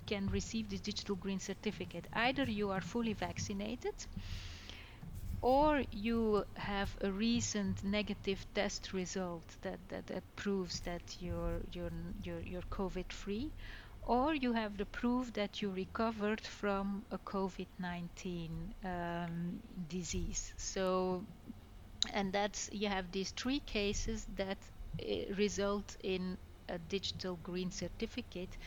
can 0.08 0.28
receive 0.28 0.70
this 0.70 0.82
digital 0.82 1.16
green 1.16 1.40
certificate. 1.40 2.08
Either 2.14 2.44
you 2.46 2.70
are 2.72 2.82
fully 2.82 3.14
vaccinated 3.14 3.94
or 5.42 5.84
you 5.92 6.44
have 6.56 6.96
a 7.02 7.12
recent 7.12 7.84
negative 7.84 8.46
test 8.54 8.94
result 8.94 9.58
that, 9.62 9.80
that, 9.90 10.08
that 10.08 10.24
proves 10.36 10.82
that 10.82 11.16
you're, 11.20 11.62
you're, 11.72 11.92
you're, 12.24 12.42
you're 12.42 12.62
COVID 12.72 13.12
free, 13.12 13.52
or 14.04 14.34
you 14.36 14.54
have 14.54 14.78
the 14.78 14.86
proof 14.86 15.34
that 15.34 15.62
you 15.62 15.72
recovered 15.72 16.42
from 16.42 17.06
a 17.12 17.18
COVID-19 17.20 18.74
um, 18.86 19.62
disease. 19.90 20.54
So, 20.58 21.26
and 22.14 22.32
that's, 22.34 22.70
you 22.72 22.88
have 22.90 23.12
these 23.12 23.32
three 23.32 23.60
cases 23.62 24.26
that 24.36 24.58
uh, 25.02 25.34
result 25.36 25.96
in 26.04 26.38
a 26.70 26.78
digital 26.80 27.38
green 27.38 27.72
certificate 27.72 28.58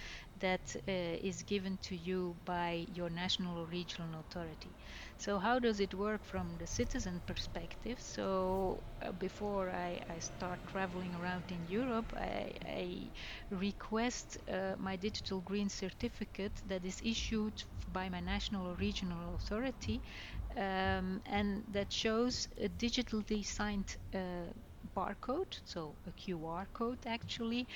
that 0.40 0.74
uh, 0.88 0.90
is 1.30 1.42
given 1.42 1.78
to 1.82 1.96
you 1.96 2.36
by 2.44 2.86
your 2.92 3.10
national 3.10 3.58
or 3.58 3.66
regional 3.66 4.20
authority. 4.20 4.74
So 5.18 5.38
how 5.38 5.58
does 5.58 5.80
it 5.80 5.94
work 5.94 6.24
from 6.24 6.56
the 6.58 6.66
citizen 6.66 7.22
perspective? 7.26 7.98
So 8.00 8.82
uh, 9.02 9.12
before 9.12 9.70
I, 9.70 10.00
I, 10.08 10.18
start 10.18 10.60
traveling 10.66 11.14
around 11.14 11.44
in 11.50 11.66
Europe, 11.66 12.12
I, 12.16 12.52
I 12.66 13.10
request 13.50 14.38
uh, 14.48 14.74
my 14.78 14.96
digital 14.96 15.40
green 15.40 15.68
certificate 15.68 16.60
that 16.66 16.84
is 16.84 17.00
issued 17.04 17.62
by 17.88 18.08
my 18.08 18.20
national 18.20 18.66
or 18.66 18.74
regional 18.76 19.34
authority 19.34 20.02
um, 20.56 21.20
and 21.26 21.64
that 21.68 21.92
shows 21.92 22.48
a 22.58 22.68
digitally 22.68 23.44
signed 23.44 23.96
uh, 24.14 24.18
barcode, 24.94 25.60
so 25.64 25.96
a 26.06 26.12
QR 26.12 26.66
code 26.72 26.98
actually, 27.06 27.66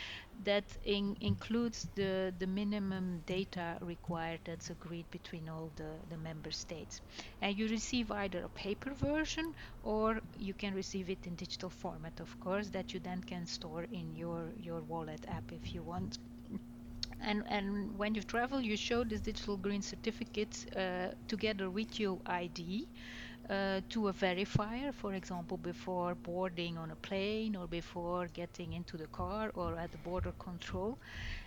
that 0.44 0.76
in 0.84 1.16
includes 1.20 1.88
the, 1.94 2.32
the 2.38 2.46
minimum 2.46 3.22
data 3.26 3.78
required 3.80 4.40
that's 4.44 4.70
agreed 4.70 5.10
between 5.10 5.48
all 5.48 5.70
the, 5.76 5.98
the 6.08 6.16
member 6.16 6.50
states. 6.50 7.00
And 7.40 7.56
you 7.56 7.68
receive 7.68 8.10
either 8.10 8.44
a 8.44 8.48
paper 8.50 8.94
version 8.94 9.54
or 9.82 10.20
you 10.38 10.54
can 10.54 10.74
receive 10.74 11.10
it 11.10 11.26
in 11.26 11.34
digital 11.36 11.70
format, 11.70 12.20
of 12.20 12.38
course, 12.40 12.68
that 12.70 12.92
you 12.94 13.00
then 13.00 13.22
can 13.22 13.46
store 13.46 13.84
in 13.84 14.14
your, 14.14 14.52
your 14.56 14.80
wallet 14.82 15.24
app 15.28 15.52
if 15.52 15.74
you 15.74 15.82
want. 15.82 16.18
And, 17.20 17.42
and 17.48 17.96
when 17.96 18.14
you 18.14 18.22
travel, 18.22 18.60
you 18.60 18.76
show 18.76 19.02
this 19.04 19.20
digital 19.20 19.56
green 19.56 19.82
certificate 19.82 20.66
uh, 20.76 21.08
together 21.26 21.70
with 21.70 21.98
your 21.98 22.20
ID 22.26 22.88
uh, 23.50 23.80
to 23.90 24.08
a 24.08 24.12
verifier, 24.12 24.92
for 24.94 25.14
example, 25.14 25.56
before 25.58 26.14
boarding 26.14 26.78
on 26.78 26.90
a 26.90 26.96
plane 26.96 27.56
or 27.56 27.66
before 27.66 28.26
getting 28.28 28.72
into 28.72 28.96
the 28.96 29.06
car 29.08 29.50
or 29.54 29.76
at 29.78 29.92
the 29.92 29.98
border 29.98 30.32
control. 30.38 30.98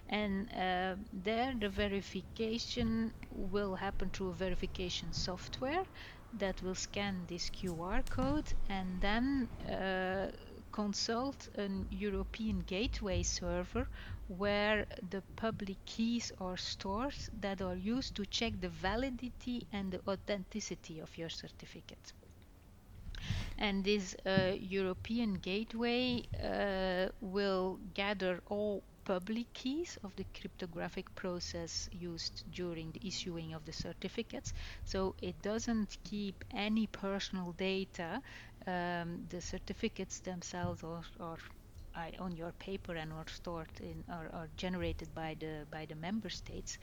And 0.09 0.49
uh, 0.53 0.95
there, 1.13 1.53
the 1.59 1.69
verification 1.69 3.13
will 3.31 3.75
happen 3.75 4.09
through 4.11 4.29
a 4.29 4.33
verification 4.33 5.11
software 5.13 5.85
that 6.33 6.61
will 6.61 6.75
scan 6.75 7.25
this 7.27 7.49
QR 7.49 8.03
code 8.09 8.53
and 8.69 9.01
then 9.01 9.49
uh, 9.69 10.31
consult 10.71 11.49
an 11.55 11.87
European 11.89 12.59
gateway 12.61 13.23
server 13.23 13.87
where 14.27 14.85
the 15.09 15.21
public 15.35 15.77
keys 15.85 16.31
are 16.39 16.57
stored 16.57 17.15
that 17.41 17.61
are 17.61 17.75
used 17.75 18.15
to 18.15 18.25
check 18.25 18.53
the 18.61 18.69
validity 18.69 19.67
and 19.73 19.91
the 19.91 20.01
authenticity 20.07 20.99
of 20.99 21.17
your 21.17 21.29
certificate. 21.29 22.13
And 23.57 23.83
this 23.83 24.15
uh, 24.25 24.53
European 24.59 25.35
gateway 25.35 26.23
uh, 26.43 27.09
will 27.21 27.79
gather 27.93 28.41
all 28.47 28.83
public 29.05 29.51
keys 29.53 29.97
of 30.03 30.15
the 30.17 30.25
cryptographic 30.39 31.13
process 31.15 31.89
used 31.91 32.43
during 32.51 32.91
the 32.91 33.07
issuing 33.07 33.53
of 33.53 33.65
the 33.65 33.71
certificates. 33.73 34.53
So 34.85 35.15
it 35.21 35.41
doesn't 35.41 35.97
keep 36.03 36.43
any 36.51 36.87
personal 36.87 37.53
data. 37.53 38.21
Um, 38.65 39.25
the 39.29 39.41
certificates 39.41 40.19
themselves 40.19 40.83
are, 40.83 41.03
are 41.19 41.37
on 41.99 42.19
your 42.21 42.37
paper 42.37 42.81
and 42.81 42.99
are 42.99 43.13
stored 43.17 43.57
in 43.69 43.91
or 43.97 44.17
are 44.19 44.39
generated 44.49 45.07
by 45.13 45.35
the 45.39 45.65
by 45.69 45.85
the 45.85 45.95
member 45.95 46.29
states. 46.29 46.77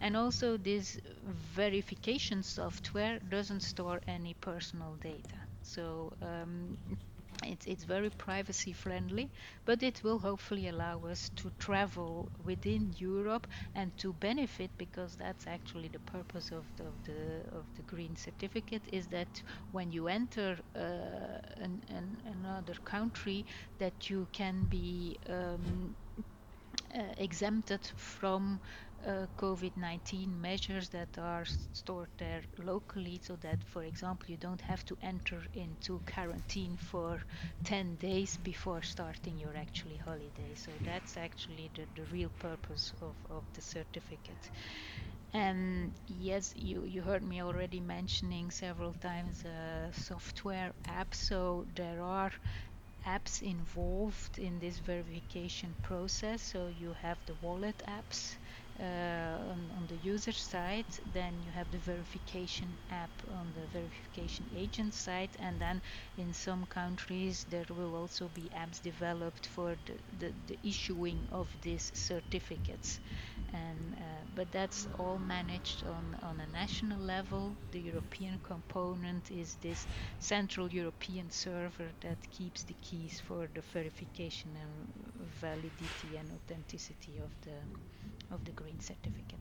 And 0.00 0.16
also 0.16 0.56
this 0.56 0.98
verification 1.24 2.42
software 2.42 3.18
doesn't 3.20 3.60
store 3.62 4.00
any 4.06 4.34
personal 4.34 4.96
data. 4.96 5.38
So 5.62 6.12
um, 6.22 6.78
it's, 7.46 7.66
it's 7.66 7.84
very 7.84 8.10
privacy 8.10 8.72
friendly, 8.72 9.30
but 9.64 9.82
it 9.82 10.02
will 10.02 10.18
hopefully 10.18 10.68
allow 10.68 11.04
us 11.06 11.30
to 11.36 11.50
travel 11.58 12.30
within 12.44 12.92
Europe 12.98 13.46
and 13.74 13.96
to 13.98 14.12
benefit 14.14 14.70
because 14.78 15.16
that's 15.16 15.46
actually 15.46 15.88
the 15.88 15.98
purpose 16.00 16.50
of 16.52 16.66
the, 16.76 16.84
of 16.86 16.94
the, 17.04 17.42
of 17.52 17.66
the 17.76 17.82
green 17.82 18.16
certificate 18.16 18.82
is 18.92 19.06
that 19.08 19.42
when 19.72 19.90
you 19.92 20.08
enter 20.08 20.58
uh, 20.76 21.38
an, 21.58 21.82
an, 21.88 22.16
another 22.24 22.74
country 22.84 23.44
that 23.78 24.10
you 24.10 24.26
can 24.32 24.64
be 24.64 25.16
um, 25.28 25.94
uh, 26.94 27.12
exempted 27.18 27.80
from 27.96 28.60
uh, 29.06 29.26
COVID-19 29.36 30.40
measures 30.40 30.88
that 30.90 31.08
are 31.18 31.44
stored 31.72 32.08
there 32.18 32.42
locally 32.58 33.20
so 33.22 33.36
that 33.36 33.62
for 33.64 33.84
example 33.84 34.26
you 34.30 34.36
don't 34.36 34.60
have 34.62 34.84
to 34.86 34.96
enter 35.02 35.42
into 35.54 36.00
quarantine 36.12 36.76
for 36.76 37.20
10 37.64 37.96
days 37.96 38.36
before 38.36 38.82
starting 38.82 39.38
your 39.38 39.56
actually 39.56 39.96
holiday. 39.96 40.54
So 40.54 40.78
that's 40.80 41.16
actually 41.16 41.70
the, 41.74 41.86
the 41.94 42.04
real 42.12 42.30
purpose 42.38 42.92
of, 43.00 43.16
of 43.30 43.44
the 43.54 43.62
certificate. 43.62 44.50
And 45.34 45.94
yes 46.06 46.52
you, 46.56 46.84
you 46.84 47.02
heard 47.02 47.22
me 47.22 47.42
already 47.42 47.80
mentioning 47.80 48.50
several 48.50 48.94
times 48.94 49.44
uh, 49.44 49.92
software 49.92 50.72
apps. 50.88 51.16
So 51.16 51.66
there 51.74 52.00
are 52.00 52.32
apps 53.06 53.42
involved 53.42 54.38
in 54.38 54.58
this 54.58 54.78
verification 54.78 55.76
process. 55.82 56.42
So 56.42 56.68
you 56.68 56.94
have 56.94 57.18
the 57.26 57.34
wallet 57.36 57.82
apps 57.88 58.36
on, 58.80 59.70
on, 59.76 59.86
the 59.86 59.96
user 59.96 60.32
side 60.32 60.86
then 61.12 61.40
you 61.42 61.50
have 61.50 61.70
the 61.70 61.78
verification 61.78 62.76
app 62.90 63.10
on 63.28 63.52
the 63.52 63.66
verification 63.68 64.46
agent 64.54 64.92
side 64.94 65.30
and 65.38 65.60
then 65.60 65.80
in 66.16 66.32
some 66.32 66.66
countries 66.66 67.44
there 67.48 67.66
will 67.70 67.94
also 67.94 68.28
be 68.28 68.50
apps 68.56 68.80
developed 68.82 69.46
for 69.46 69.76
the, 69.86 69.98
the, 70.18 70.34
the 70.46 70.58
issuing 70.62 71.26
of 71.30 71.48
these 71.62 71.90
certificates. 71.94 73.00
And 73.52 73.94
uh, 73.94 74.24
but 74.34 74.50
that's 74.50 74.86
all 74.98 75.18
managed 75.18 75.84
on, 75.84 76.16
on 76.22 76.40
a 76.40 76.46
national 76.46 76.98
level. 77.00 77.56
The 77.70 77.80
European 77.80 78.40
component 78.42 79.30
is 79.30 79.56
this 79.60 79.86
central 80.18 80.68
European 80.72 81.30
server 81.30 81.92
that 82.00 82.18
keeps 82.30 82.64
the 82.64 82.74
keys 82.74 83.20
for 83.20 83.48
the 83.54 83.62
verification 83.62 84.56
and 84.56 84.88
validity 85.40 86.16
and 86.16 86.32
authenticity 86.32 87.18
of 87.18 87.30
the 87.42 87.56
of 88.30 88.44
the 88.44 88.52
green 88.52 88.80
certificate. 88.80 89.34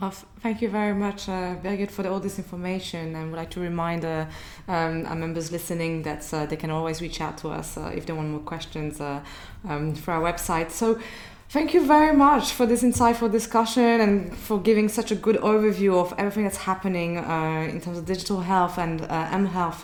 Oh, 0.00 0.10
thank 0.40 0.60
you 0.60 0.68
very 0.68 0.92
much, 0.92 1.26
uh, 1.26 1.56
Birgit, 1.62 1.90
for 1.90 2.02
the, 2.02 2.10
all 2.10 2.20
this 2.20 2.36
information. 2.36 3.14
And 3.14 3.30
would 3.30 3.38
like 3.38 3.50
to 3.52 3.60
remind 3.60 4.04
uh, 4.04 4.26
um, 4.68 5.06
our 5.06 5.14
members 5.16 5.50
listening 5.50 6.02
that 6.02 6.32
uh, 6.34 6.44
they 6.44 6.56
can 6.56 6.70
always 6.70 7.00
reach 7.00 7.22
out 7.22 7.38
to 7.38 7.48
us 7.48 7.78
uh, 7.78 7.92
if 7.94 8.04
they 8.04 8.12
want 8.12 8.28
more 8.28 8.40
questions 8.40 9.00
uh, 9.00 9.20
um, 9.66 9.94
for 9.94 10.12
our 10.12 10.20
website. 10.20 10.70
So, 10.70 11.00
thank 11.48 11.72
you 11.72 11.86
very 11.86 12.14
much 12.14 12.52
for 12.52 12.66
this 12.66 12.82
insightful 12.82 13.32
discussion 13.32 14.02
and 14.02 14.36
for 14.36 14.60
giving 14.60 14.90
such 14.90 15.12
a 15.12 15.14
good 15.14 15.36
overview 15.36 15.98
of 15.98 16.12
everything 16.18 16.44
that's 16.44 16.58
happening 16.58 17.16
in 17.16 17.80
terms 17.80 17.96
of 17.96 18.04
digital 18.04 18.40
health 18.40 18.78
and 18.78 19.00
M 19.08 19.46
health. 19.46 19.82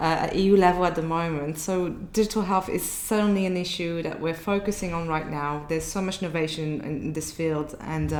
At 0.00 0.36
EU 0.36 0.56
level 0.56 0.84
at 0.84 0.94
the 0.94 1.02
moment. 1.02 1.58
So 1.58 1.88
digital 1.88 2.42
health 2.42 2.68
is 2.68 2.88
certainly 2.88 3.46
an 3.46 3.56
issue 3.56 4.02
that 4.02 4.20
we're 4.20 4.34
focusing 4.34 4.94
on 4.94 5.08
right 5.08 5.28
now. 5.28 5.64
There's 5.68 5.84
so 5.84 6.00
much 6.00 6.22
innovation 6.22 6.80
in 6.82 7.12
this 7.12 7.32
field, 7.32 7.76
and 7.80 8.12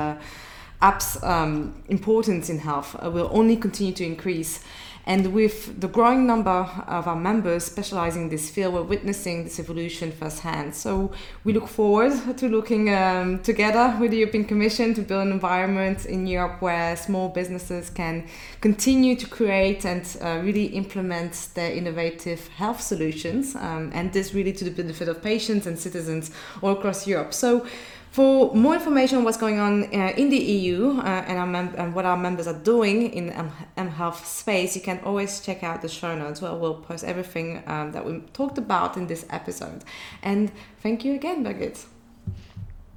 apps' 0.80 1.22
um, 1.24 1.82
importance 1.88 2.48
in 2.48 2.58
health 2.58 2.96
uh, 3.02 3.10
will 3.10 3.28
only 3.32 3.56
continue 3.56 3.92
to 3.94 4.04
increase. 4.04 4.60
And 5.08 5.32
with 5.32 5.80
the 5.80 5.88
growing 5.88 6.26
number 6.26 6.68
of 6.86 7.08
our 7.08 7.16
members 7.16 7.64
specializing 7.64 8.24
in 8.24 8.28
this 8.28 8.50
field, 8.50 8.74
we're 8.74 8.82
witnessing 8.82 9.44
this 9.44 9.58
evolution 9.58 10.12
firsthand. 10.12 10.74
So 10.74 11.12
we 11.44 11.54
look 11.54 11.66
forward 11.66 12.12
to 12.36 12.46
looking 12.46 12.94
um, 12.94 13.38
together 13.38 13.96
with 13.98 14.10
the 14.10 14.18
European 14.18 14.44
Commission 14.44 14.92
to 14.92 15.00
build 15.00 15.26
an 15.26 15.32
environment 15.32 16.04
in 16.04 16.26
Europe 16.26 16.60
where 16.60 16.94
small 16.94 17.30
businesses 17.30 17.88
can 17.88 18.28
continue 18.60 19.16
to 19.16 19.26
create 19.26 19.86
and 19.86 20.04
uh, 20.20 20.40
really 20.44 20.66
implement 20.66 21.48
their 21.54 21.72
innovative 21.72 22.46
health 22.48 22.82
solutions. 22.82 23.56
Um, 23.56 23.90
and 23.94 24.12
this 24.12 24.34
really 24.34 24.52
to 24.52 24.64
the 24.64 24.70
benefit 24.70 25.08
of 25.08 25.22
patients 25.22 25.66
and 25.66 25.78
citizens 25.78 26.32
all 26.60 26.72
across 26.72 27.06
Europe. 27.06 27.32
So 27.32 27.66
for 28.10 28.54
more 28.54 28.74
information 28.74 29.18
on 29.18 29.24
what's 29.24 29.36
going 29.36 29.58
on 29.58 29.84
uh, 29.84 30.12
in 30.16 30.30
the 30.30 30.38
EU 30.38 30.98
uh, 30.98 31.02
and, 31.02 31.56
and, 31.76 31.94
what 31.94 32.04
our 32.04 32.16
members 32.16 32.46
are 32.46 32.58
doing 32.58 33.12
in 33.12 33.30
M, 33.30 33.50
M 33.76 33.88
Health 33.88 34.26
space, 34.26 34.74
you 34.74 34.82
can 34.82 35.00
always 35.04 35.40
check 35.40 35.62
out 35.62 35.82
the 35.82 35.88
show 35.88 36.16
notes 36.16 36.40
where 36.40 36.54
we'll 36.54 36.74
post 36.74 37.04
everything 37.04 37.62
um, 37.66 37.92
that 37.92 38.04
we 38.04 38.20
talked 38.32 38.58
about 38.58 38.96
in 38.96 39.06
this 39.06 39.26
episode. 39.30 39.84
And 40.22 40.50
thank 40.82 41.04
you 41.04 41.14
again, 41.14 41.44
Birgit. 41.44 41.84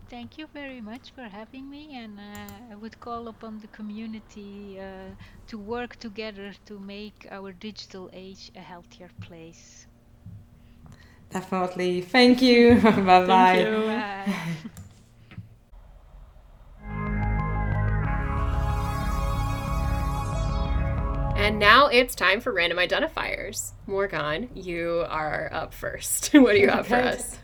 Thank 0.10 0.38
you 0.38 0.47
very 0.54 0.82
much 0.82 1.12
for 1.15 1.24
having 1.24 1.69
me, 1.69 1.95
and 1.95 2.19
uh, 2.19 2.74
I 2.74 2.76
would 2.76 3.00
call 3.00 3.30
upon 3.30 3.60
the 3.60 3.67
community 3.67 4.78
uh, 4.78 4.84
to 5.47 5.58
work 5.58 5.95
together 5.97 6.52
to 6.65 6.80
make 6.80 7.28
our 7.32 7.54
digital 7.54 8.10
age 8.12 8.52
a 8.56 8.60
healthier 8.60 9.10
place. 9.21 9.88
Definitely. 11.32 12.02
Thank 12.02 12.41
you. 12.41 12.76
Bye-bye. 12.82 13.26
Thank 13.26 13.69
you. 13.69 13.88
Bye. 13.88 14.71
And 21.41 21.58
now 21.58 21.88
it's 21.88 22.13
time 22.13 22.39
for 22.39 22.54
random 22.54 22.77
identifiers. 22.77 23.71
Morgan, 23.88 24.47
you 24.54 25.06
are 25.10 25.49
up 25.51 25.73
first. 25.73 26.27
what 26.34 26.54
do 26.54 26.60
you 26.60 26.69
have 26.69 26.86
for 26.86 26.95
us? 26.95 27.36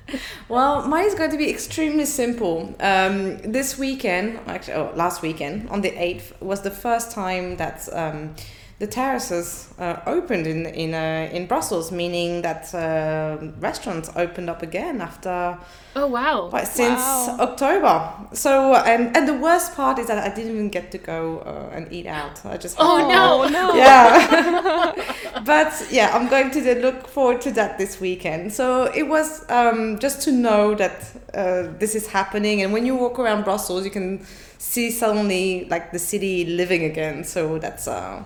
Well, 0.49 0.88
mine 0.88 1.05
is 1.05 1.15
going 1.15 1.31
to 1.31 1.38
be 1.38 1.49
extremely 1.49 2.05
simple. 2.05 2.75
Um, 2.79 3.39
this 3.39 3.75
weekend, 3.77 4.39
actually, 4.45 4.75
oh, 4.75 4.93
last 4.95 5.23
weekend, 5.23 5.69
on 5.69 5.81
the 5.81 5.89
8th, 5.89 6.39
was 6.41 6.62
the 6.62 6.69
first 6.69 7.12
time 7.12 7.57
that. 7.57 7.89
Um, 7.91 8.36
the 8.79 8.85
terraces 8.85 9.73
uh, 9.79 9.99
opened 10.05 10.45
in 10.45 10.67
in 10.67 10.93
uh, 10.93 11.27
in 11.33 11.47
Brussels, 11.47 11.91
meaning 11.91 12.43
that 12.43 12.71
uh, 12.75 13.37
restaurants 13.59 14.09
opened 14.15 14.51
up 14.51 14.61
again 14.61 15.01
after. 15.01 15.57
Oh 15.95 16.05
wow! 16.05 16.51
Since 16.63 16.99
wow. 16.99 17.37
October. 17.39 18.13
So 18.33 18.75
and 18.75 19.17
and 19.17 19.27
the 19.27 19.33
worst 19.33 19.73
part 19.73 19.97
is 19.97 20.05
that 20.07 20.19
I 20.19 20.33
didn't 20.33 20.51
even 20.51 20.69
get 20.69 20.91
to 20.91 20.99
go 20.99 21.39
uh, 21.39 21.75
and 21.75 21.91
eat 21.91 22.05
out. 22.05 22.45
I 22.45 22.57
just. 22.57 22.77
Oh 22.79 22.97
no! 23.09 23.49
no! 23.49 23.73
Yeah. 23.73 24.93
but 25.43 25.73
yeah, 25.89 26.15
I'm 26.15 26.27
going 26.27 26.51
to 26.51 26.75
look 26.79 27.07
forward 27.07 27.41
to 27.41 27.51
that 27.53 27.79
this 27.79 27.99
weekend. 27.99 28.53
So 28.53 28.91
it 28.93 29.07
was 29.07 29.43
um, 29.49 29.97
just 29.97 30.21
to 30.25 30.31
know 30.31 30.75
that 30.75 31.01
uh, 31.33 31.73
this 31.79 31.95
is 31.95 32.05
happening, 32.05 32.61
and 32.61 32.71
when 32.71 32.85
you 32.85 32.95
walk 32.95 33.17
around 33.17 33.43
Brussels, 33.43 33.85
you 33.85 33.91
can 33.91 34.23
see 34.59 34.91
suddenly 34.91 35.65
like 35.67 35.91
the 35.91 35.99
city 35.99 36.45
living 36.45 36.83
again. 36.83 37.23
So 37.23 37.57
that's. 37.57 37.87
Uh, 37.87 38.23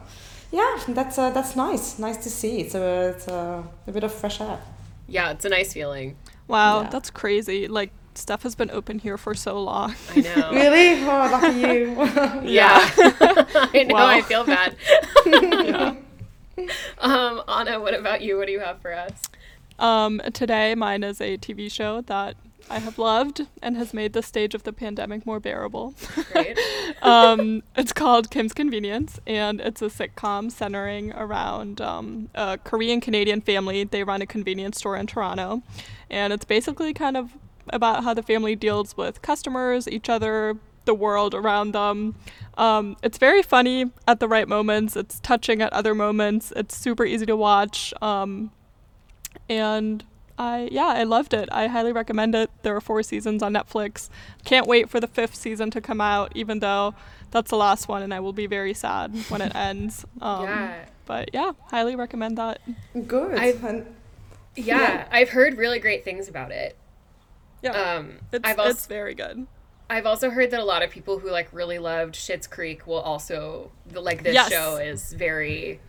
yeah, 0.52 0.80
that's 0.88 1.18
uh, 1.18 1.30
that's 1.30 1.56
nice. 1.56 1.98
Nice 1.98 2.18
to 2.18 2.30
see. 2.30 2.60
It's 2.60 2.76
a 2.76 3.10
it's 3.10 3.28
a, 3.28 3.64
a 3.88 3.92
bit 3.92 4.04
of 4.04 4.14
fresh 4.14 4.42
air. 4.42 4.60
Yeah, 5.08 5.32
it's 5.32 5.46
a 5.46 5.50
nice 5.50 5.74
feeling. 5.74 6.18
Wow, 6.48 6.82
yeah. 6.82 6.90
that's 6.90 7.10
crazy. 7.10 7.68
Like 7.68 7.92
stuff 8.14 8.44
has 8.44 8.56
been 8.56 8.70
open 8.72 9.00
here 9.00 9.18
for 9.18 9.34
so 9.34 9.62
long. 9.62 9.96
I 10.16 10.22
know. 10.22 10.52
really? 10.52 11.02
Oh, 11.04 11.30
lucky 11.32 11.60
you. 11.60 11.96
yeah. 12.50 12.80
I 12.98 13.86
know. 13.88 13.96
Wow. 13.96 14.08
I 14.08 14.22
feel 14.22 14.46
bad. 14.46 14.76
yeah. 15.26 15.96
Um, 17.00 17.42
Anna, 17.48 17.80
what 17.80 17.94
about 17.94 18.22
you? 18.22 18.38
What 18.38 18.48
do 18.48 18.52
you 18.52 18.60
have 18.60 18.82
for 18.82 18.94
us? 18.94 19.24
Um, 19.80 20.22
today, 20.34 20.76
mine 20.76 21.04
is 21.04 21.20
a 21.22 21.38
TV 21.38 21.72
show 21.72 22.02
that 22.02 22.36
I 22.72 22.80
have 22.80 22.98
loved 22.98 23.48
and 23.62 23.76
has 23.76 23.94
made 23.94 24.14
the 24.14 24.24
stage 24.24 24.56
of 24.56 24.64
the 24.64 24.72
pandemic 24.72 25.26
more 25.26 25.42
bearable. 25.42 25.94
um, 27.02 27.64
it's 27.76 27.92
called 27.92 28.32
Kim's 28.32 28.54
Convenience, 28.54 29.20
and 29.28 29.60
it's 29.60 29.82
a 29.82 29.88
sitcom 29.88 30.50
centering 30.50 31.12
around 31.12 31.82
um, 31.82 32.30
a 32.34 32.58
Korean 32.64 33.02
Canadian 33.02 33.42
family. 33.42 33.84
They 33.84 34.06
run 34.06 34.22
a 34.22 34.26
convenience 34.26 34.78
store 34.78 34.96
in 34.96 35.06
Toronto, 35.06 35.64
and 36.10 36.32
it's 36.32 36.46
basically 36.46 36.94
kind 36.94 37.18
of 37.18 37.38
about 37.68 38.06
how 38.06 38.14
the 38.14 38.24
family 38.24 38.56
deals 38.56 38.96
with 38.96 39.22
customers, 39.22 39.86
each 39.90 40.08
other, 40.08 40.58
the 40.86 40.94
world 40.94 41.36
around 41.36 41.74
them. 41.74 42.16
Um, 42.58 42.96
it's 43.04 43.18
very 43.18 43.44
funny 43.44 43.92
at 44.08 44.22
the 44.22 44.30
right 44.30 44.48
moments. 44.48 44.96
It's 44.96 45.20
touching 45.20 45.62
at 45.62 45.74
other 45.74 45.94
moments. 45.94 46.54
It's 46.56 46.78
super 46.78 47.04
easy 47.04 47.26
to 47.26 47.36
watch. 47.36 47.94
Um, 48.02 48.52
and 49.50 50.06
I 50.42 50.70
yeah, 50.72 50.88
I 50.88 51.04
loved 51.04 51.36
it. 51.36 51.48
I 51.52 51.68
highly 51.68 51.92
recommend 51.92 52.34
it. 52.34 52.50
There 52.64 52.76
are 52.76 52.82
four 52.82 53.04
seasons 53.04 53.44
on 53.44 53.54
Netflix. 53.54 54.10
Can't 54.44 54.66
wait 54.66 54.90
for 54.90 55.00
the 55.00 55.06
fifth 55.08 55.36
season 55.36 55.70
to 55.72 55.82
come 55.82 56.02
out, 56.02 56.32
even 56.36 56.60
though 56.60 56.96
that's 57.30 57.52
the 57.52 57.58
last 57.58 57.88
one, 57.88 58.02
and 58.02 58.12
I 58.12 58.20
will 58.22 58.34
be 58.34 58.48
very 58.48 58.74
sad 58.74 59.16
when 59.30 59.42
it 59.42 59.56
ends. 59.56 60.04
Um, 60.22 60.46
yeah. 60.46 60.86
But 61.06 61.30
yeah, 61.34 61.52
highly 61.70 61.96
recommend 61.96 62.38
that. 62.38 62.60
Good. 63.08 63.38
I've, 63.38 63.62
Yeah, 63.64 63.84
Yeah. 64.56 65.08
I've 65.12 65.30
heard 65.30 65.58
really 65.58 65.80
great 65.80 66.04
things 66.04 66.28
about 66.28 66.52
it. 66.52 66.76
Yeah, 67.62 67.72
Um, 67.72 68.18
it's 68.32 68.48
I've 68.48 68.58
also 68.58 68.72
it's 68.72 68.86
very 68.88 69.14
good. 69.14 69.46
I've 69.90 70.06
also 70.08 70.30
heard 70.32 70.50
that 70.52 70.60
a 70.60 70.64
lot 70.66 70.82
of 70.84 70.90
people 70.90 71.20
who 71.20 71.30
like 71.30 71.50
really 71.52 71.78
loved 71.78 72.16
Schitt's 72.16 72.48
Creek 72.48 72.88
will 72.88 73.02
also 73.02 73.72
like 73.94 74.24
this 74.24 74.34
Yes. 74.34 74.50
show 74.52 74.78
is 74.78 75.14
very. 75.14 75.80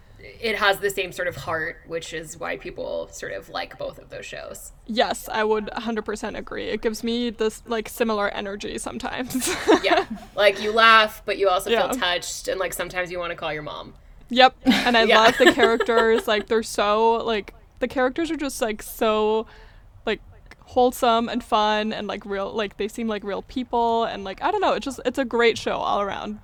It 0.41 0.57
has 0.57 0.79
the 0.79 0.91
same 0.91 1.13
sort 1.13 1.29
of 1.29 1.37
heart, 1.37 1.81
which 1.87 2.13
is 2.13 2.39
why 2.39 2.57
people 2.57 3.09
sort 3.13 3.33
of 3.33 3.49
like 3.49 3.77
both 3.79 3.99
of 3.99 4.11
those 4.11 4.25
shows. 4.25 4.73
Yes, 4.87 5.29
I 5.29 5.43
would 5.45 5.67
100% 5.67 6.37
agree. 6.39 6.69
It 6.69 6.81
gives 6.83 7.03
me 7.03 7.31
this 7.31 7.63
like 7.67 7.89
similar 7.89 8.29
energy 8.29 8.79
sometimes. 8.79 9.49
Yeah, 9.83 10.07
like 10.37 10.63
you 10.63 10.73
laugh, 10.73 11.23
but 11.25 11.39
you 11.39 11.49
also 11.49 11.71
Yeah. 11.71 11.89
feel 11.91 11.99
touched, 11.99 12.47
and 12.49 12.61
like 12.61 12.73
sometimes 12.73 13.11
you 13.11 13.19
want 13.19 13.31
to 13.31 13.37
call 13.37 13.53
your 13.53 13.63
mom. 13.63 13.95
Yep. 14.29 14.55
And 14.65 14.97
I 14.97 15.05
Yeah. 15.07 15.19
love 15.21 15.39
the 15.39 15.53
characters. 15.53 16.27
Like 16.29 16.47
they're 16.47 16.63
so 16.63 17.15
like 17.25 17.55
the 17.81 17.89
characters 17.89 18.31
are 18.31 18.37
just 18.37 18.63
like 18.63 18.83
so 18.83 19.47
like 20.07 20.21
wholesome 20.61 21.29
and 21.29 21.43
fun 21.43 21.93
and 21.93 22.07
like 22.07 22.25
real 22.25 22.53
like 22.53 22.77
they 22.77 22.87
seem 22.89 23.09
like 23.09 23.25
real 23.25 23.43
people 23.43 24.05
and 24.05 24.23
like 24.25 24.41
I 24.43 24.51
don't 24.53 24.61
know, 24.61 24.75
it's 24.75 24.85
just 24.85 25.01
it's 25.05 25.19
a 25.19 25.25
great 25.25 25.59
show 25.59 25.77
all 25.77 26.01
around. 26.01 26.39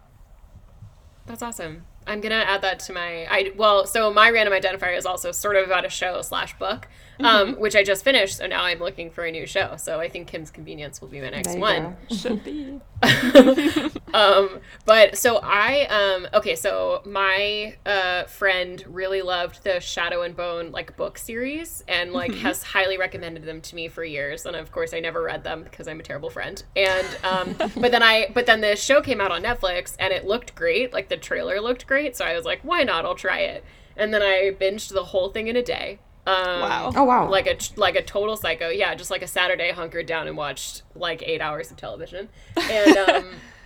That's 1.26 1.42
awesome. 1.42 1.84
I'm 2.08 2.20
gonna 2.20 2.34
add 2.36 2.62
that 2.62 2.80
to 2.80 2.92
my. 2.92 3.26
I 3.30 3.52
well, 3.56 3.86
so 3.86 4.12
my 4.12 4.30
random 4.30 4.52
identifier 4.60 4.96
is 4.96 5.06
also 5.06 5.30
sort 5.30 5.56
of 5.56 5.66
about 5.66 5.84
a 5.84 5.88
show 5.90 6.22
slash 6.22 6.58
book, 6.58 6.88
um, 7.20 7.26
Mm-hmm. 7.52 7.60
which 7.60 7.76
I 7.76 7.84
just 7.84 8.02
finished. 8.02 8.38
So 8.38 8.46
now 8.46 8.64
I'm 8.64 8.78
looking 8.78 9.10
for 9.10 9.24
a 9.24 9.30
new 9.30 9.46
show. 9.46 9.76
So 9.76 10.00
I 10.00 10.08
think 10.08 10.26
Kim's 10.28 10.50
Convenience 10.50 11.00
will 11.00 11.08
be 11.08 11.20
my 11.20 11.30
next 11.30 11.56
one. 11.58 11.96
go. 12.08 12.14
Should 12.16 12.42
be. 12.44 12.80
um 14.14 14.60
but 14.84 15.16
so 15.16 15.38
i 15.42 15.82
um 15.86 16.26
okay 16.32 16.54
so 16.56 17.02
my 17.04 17.76
uh 17.86 18.24
friend 18.24 18.84
really 18.88 19.22
loved 19.22 19.62
the 19.64 19.80
shadow 19.80 20.22
and 20.22 20.36
bone 20.36 20.70
like 20.72 20.96
book 20.96 21.18
series 21.18 21.84
and 21.88 22.12
like 22.12 22.32
has 22.34 22.62
highly 22.62 22.96
recommended 22.98 23.44
them 23.44 23.60
to 23.60 23.74
me 23.74 23.88
for 23.88 24.04
years. 24.04 24.46
And 24.46 24.56
of 24.56 24.72
course 24.72 24.94
i 24.94 25.00
never 25.00 25.22
read 25.22 25.44
them 25.44 25.62
because 25.64 25.88
i'm 25.88 26.00
a 26.00 26.02
terrible 26.02 26.30
friend. 26.30 26.62
And 26.76 27.06
um 27.24 27.54
but 27.76 27.90
then 27.92 28.02
i 28.02 28.30
but 28.34 28.46
then 28.46 28.60
the 28.60 28.76
show 28.76 29.00
came 29.00 29.20
out 29.20 29.30
on 29.30 29.42
netflix 29.42 29.94
and 29.98 30.12
it 30.12 30.26
looked 30.26 30.54
great. 30.54 30.92
Like 30.92 31.08
the 31.08 31.16
trailer 31.16 31.60
looked 31.60 31.86
great. 31.86 32.16
So 32.16 32.24
i 32.24 32.34
was 32.34 32.44
like 32.44 32.60
why 32.62 32.82
not? 32.84 33.04
I'll 33.04 33.14
try 33.14 33.40
it. 33.40 33.64
And 33.96 34.12
then 34.14 34.22
i 34.22 34.52
binged 34.58 34.92
the 34.92 35.04
whole 35.04 35.30
thing 35.30 35.48
in 35.48 35.56
a 35.56 35.62
day. 35.62 35.98
Um, 36.26 36.60
Wow. 36.60 36.92
Oh 36.94 37.04
wow. 37.04 37.30
like 37.30 37.46
a 37.46 37.56
like 37.80 37.96
a 37.96 38.02
total 38.02 38.36
psycho. 38.36 38.68
Yeah, 38.68 38.94
just 38.94 39.10
like 39.10 39.22
a 39.22 39.26
Saturday 39.26 39.70
hunkered 39.72 40.04
down 40.06 40.28
and 40.28 40.36
watched 40.36 40.82
like 40.94 41.22
eight 41.22 41.40
hours 41.40 41.70
of 41.70 41.78
television, 41.78 42.28
and 42.70 42.96
um, 42.98 43.30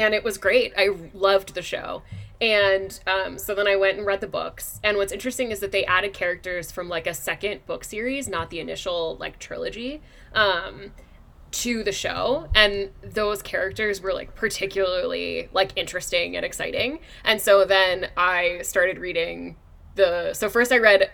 and 0.00 0.14
it 0.14 0.24
was 0.24 0.38
great. 0.38 0.72
I 0.76 0.90
loved 1.12 1.54
the 1.54 1.62
show. 1.62 2.02
And 2.40 2.98
um, 3.06 3.38
so 3.38 3.54
then 3.54 3.68
I 3.68 3.76
went 3.76 3.98
and 3.98 4.06
read 4.06 4.20
the 4.20 4.26
books. 4.26 4.80
And 4.82 4.96
what's 4.96 5.12
interesting 5.12 5.52
is 5.52 5.60
that 5.60 5.70
they 5.70 5.84
added 5.84 6.12
characters 6.12 6.72
from 6.72 6.88
like 6.88 7.06
a 7.06 7.14
second 7.14 7.64
book 7.66 7.84
series, 7.84 8.28
not 8.28 8.50
the 8.50 8.58
initial 8.58 9.16
like 9.20 9.38
trilogy, 9.38 10.02
um, 10.34 10.92
to 11.52 11.84
the 11.84 11.92
show. 11.92 12.48
And 12.54 12.90
those 13.02 13.42
characters 13.42 14.00
were 14.00 14.12
like 14.12 14.34
particularly 14.34 15.50
like 15.52 15.70
interesting 15.76 16.34
and 16.34 16.44
exciting. 16.44 16.98
And 17.24 17.40
so 17.40 17.64
then 17.64 18.08
I 18.16 18.62
started 18.62 18.98
reading 18.98 19.56
the. 19.94 20.34
So 20.34 20.48
first 20.48 20.72
I 20.72 20.78
read. 20.78 21.10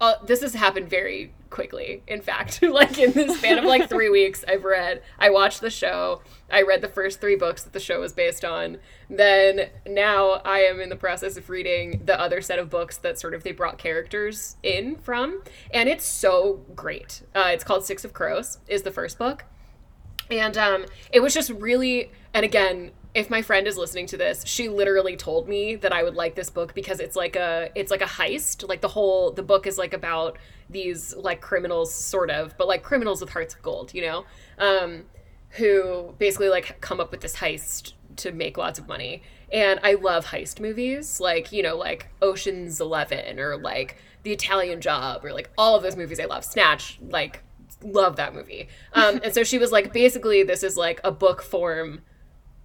Uh, 0.00 0.14
this 0.24 0.40
has 0.42 0.54
happened 0.54 0.88
very 0.88 1.32
quickly. 1.50 2.02
In 2.06 2.20
fact, 2.20 2.62
like 2.62 2.98
in 2.98 3.12
the 3.12 3.34
span 3.34 3.58
of 3.58 3.64
like 3.64 3.88
three 3.88 4.10
weeks, 4.10 4.44
I've 4.46 4.64
read. 4.64 5.02
I 5.18 5.30
watched 5.30 5.60
the 5.60 5.70
show. 5.70 6.22
I 6.50 6.62
read 6.62 6.80
the 6.80 6.88
first 6.88 7.20
three 7.20 7.36
books 7.36 7.62
that 7.62 7.72
the 7.72 7.80
show 7.80 8.00
was 8.00 8.12
based 8.12 8.44
on. 8.44 8.78
Then 9.08 9.70
now 9.86 10.42
I 10.44 10.60
am 10.60 10.80
in 10.80 10.88
the 10.88 10.96
process 10.96 11.36
of 11.36 11.48
reading 11.48 12.02
the 12.04 12.20
other 12.20 12.40
set 12.40 12.58
of 12.58 12.70
books 12.70 12.96
that 12.98 13.18
sort 13.18 13.34
of 13.34 13.42
they 13.42 13.52
brought 13.52 13.78
characters 13.78 14.56
in 14.62 14.96
from, 14.96 15.42
and 15.72 15.88
it's 15.88 16.04
so 16.04 16.64
great. 16.74 17.22
Uh, 17.34 17.50
it's 17.52 17.64
called 17.64 17.84
Six 17.84 18.04
of 18.04 18.12
Crows. 18.12 18.58
Is 18.68 18.82
the 18.82 18.92
first 18.92 19.18
book, 19.18 19.44
and 20.30 20.56
um, 20.58 20.86
it 21.12 21.20
was 21.20 21.34
just 21.34 21.50
really. 21.50 22.10
And 22.34 22.44
again, 22.44 22.90
if 23.16 23.30
my 23.30 23.40
friend 23.40 23.66
is 23.66 23.78
listening 23.78 24.06
to 24.08 24.18
this, 24.18 24.44
she 24.46 24.68
literally 24.68 25.16
told 25.16 25.48
me 25.48 25.74
that 25.76 25.90
I 25.90 26.02
would 26.02 26.16
like 26.16 26.34
this 26.34 26.50
book 26.50 26.74
because 26.74 27.00
it's 27.00 27.16
like 27.16 27.34
a 27.34 27.70
it's 27.74 27.90
like 27.90 28.02
a 28.02 28.06
heist. 28.06 28.68
Like 28.68 28.82
the 28.82 28.88
whole 28.88 29.30
the 29.30 29.42
book 29.42 29.66
is 29.66 29.78
like 29.78 29.94
about 29.94 30.36
these 30.68 31.16
like 31.16 31.40
criminals, 31.40 31.92
sort 31.92 32.30
of, 32.30 32.54
but 32.58 32.68
like 32.68 32.82
criminals 32.82 33.22
with 33.22 33.30
hearts 33.30 33.54
of 33.54 33.62
gold. 33.62 33.94
You 33.94 34.02
know. 34.02 34.24
Um, 34.58 35.04
who 35.50 36.14
basically 36.18 36.50
like 36.50 36.78
come 36.82 37.00
up 37.00 37.10
with 37.10 37.22
this 37.22 37.36
heist 37.36 37.92
to 38.16 38.32
make 38.32 38.58
lots 38.58 38.78
of 38.78 38.86
money. 38.86 39.22
And 39.50 39.80
I 39.82 39.94
love 39.94 40.26
heist 40.26 40.60
movies, 40.60 41.18
like, 41.18 41.52
you 41.52 41.62
know, 41.62 41.76
like 41.76 42.08
Ocean's 42.20 42.80
11 42.80 43.38
or 43.38 43.56
like 43.56 43.96
The 44.24 44.32
Italian 44.32 44.82
Job 44.82 45.24
or 45.24 45.32
like 45.32 45.48
all 45.56 45.76
of 45.76 45.82
those 45.82 45.96
movies 45.96 46.20
I 46.20 46.26
love. 46.26 46.44
Snatch, 46.44 46.98
like 47.08 47.42
love 47.82 48.16
that 48.16 48.34
movie. 48.34 48.68
Um 48.92 49.20
and 49.24 49.32
so 49.32 49.44
she 49.44 49.56
was 49.56 49.72
like 49.72 49.92
basically 49.92 50.42
this 50.42 50.62
is 50.62 50.76
like 50.76 51.00
a 51.04 51.12
book 51.12 51.42
form 51.42 52.02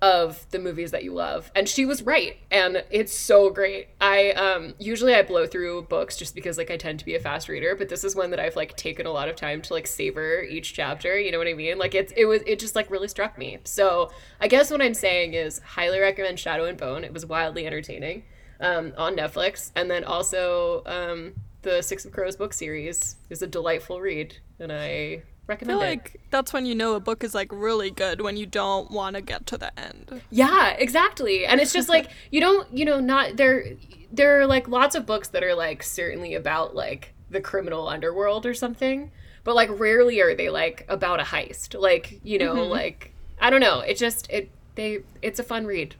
of 0.02 0.50
the 0.50 0.58
movies 0.60 0.92
that 0.92 1.04
you 1.04 1.14
love. 1.14 1.52
And 1.56 1.70
she 1.70 1.86
was 1.86 2.02
right 2.02 2.38
and 2.50 2.84
it's 2.90 3.14
so 3.16 3.50
great. 3.50 3.90
I 4.00 4.32
um 4.32 4.74
usually 4.80 5.14
i 5.14 5.22
blow 5.22 5.46
through 5.46 5.84
books 5.84 6.18
just 6.18 6.34
because 6.34 6.58
like 6.58 6.72
i 6.72 6.78
tend 6.78 7.00
to 7.00 7.06
be 7.06 7.16
a 7.16 7.20
fast 7.20 7.48
reader 7.48 7.76
but 7.76 7.90
this 7.90 8.04
is 8.04 8.16
one 8.16 8.32
that 8.32 8.40
i've 8.40 8.56
like 8.56 8.76
taken 8.76 9.06
a 9.06 9.12
lot 9.12 9.30
of 9.30 9.36
time 9.36 9.62
to 9.62 9.74
like 9.74 9.86
savor 9.86 10.42
each 10.42 10.74
chapter 10.74 11.20
you 11.20 11.32
know 11.32 11.38
what 11.38 11.48
i 11.48 11.54
mean? 11.54 11.78
Like 11.78 11.94
it's 11.94 12.14
it 12.16 12.26
was 12.26 12.42
it 12.48 12.60
just 12.60 12.76
like 12.76 12.90
really 12.90 13.08
struck 13.08 13.38
me. 13.38 13.60
So 13.64 14.12
i 14.40 14.48
guess 14.48 14.72
what 14.72 14.82
i'm 14.82 14.94
saying 14.94 15.34
is 15.34 15.60
highly 15.60 16.00
recommend 16.00 16.40
shadow 16.40 16.66
and 16.66 16.78
bone. 16.78 17.04
It 17.04 17.14
was 17.14 17.26
wildly 17.26 17.68
entertaining 17.68 18.24
um 18.60 18.94
on 18.98 19.16
netflix. 19.16 19.72
And 19.76 19.90
then 19.92 20.04
also 20.04 20.84
um 20.86 21.34
the 21.62 21.82
six 21.82 22.06
of 22.06 22.12
crows 22.12 22.36
book 22.36 22.54
series 22.54 23.18
is 23.30 23.42
a 23.42 23.48
delightful 23.48 24.02
read 24.02 24.38
and 24.62 24.72
i 24.72 25.22
I 25.50 25.54
recommend 25.54 25.80
feel 25.80 25.88
it 25.88 25.90
like 25.90 26.22
that's 26.30 26.54
when 26.54 26.66
you 26.66 26.76
know 26.76 26.94
a 26.94 27.00
book 27.02 27.24
is 27.26 27.36
like 27.36 27.52
really 27.52 27.92
good 27.92 28.22
when 28.22 28.38
you 28.38 28.46
don't 28.46 28.90
want 28.90 29.16
to 29.18 29.22
get 29.22 29.46
to 29.48 29.58
the 29.58 29.78
end. 29.78 30.22
Yeah, 30.30 30.70
exactly. 30.70 31.46
And 31.46 31.60
it's 31.60 31.74
just 31.74 31.90
like 31.90 32.10
you 32.30 32.40
don't, 32.40 32.72
you 32.72 32.86
know, 32.86 33.02
not 33.02 33.36
there 33.36 33.66
there 34.14 34.40
are 34.40 34.46
like 34.46 34.70
lots 34.70 34.96
of 34.96 35.06
books 35.06 35.28
that 35.30 35.44
are 35.44 35.56
like 35.56 35.84
certainly 35.84 36.36
about 36.36 36.74
like 36.74 37.14
the 37.30 37.42
criminal 37.42 37.90
underworld 37.90 38.46
or 38.46 38.54
something, 38.54 39.12
but 39.44 39.56
like 39.56 39.70
rarely 39.78 40.22
are 40.22 40.34
they 40.36 40.50
like 40.50 40.86
about 40.88 41.20
a 41.20 41.24
heist. 41.24 41.78
Like, 41.78 42.22
you 42.24 42.40
know, 42.40 42.54
like 42.64 43.14
I 43.42 43.50
don't 43.50 43.62
know, 43.62 43.80
it 43.80 43.98
just 43.98 44.30
it 44.30 44.52
they 44.76 45.00
it's 45.22 45.40
a 45.40 45.44
fun 45.44 45.66
read. 45.66 45.96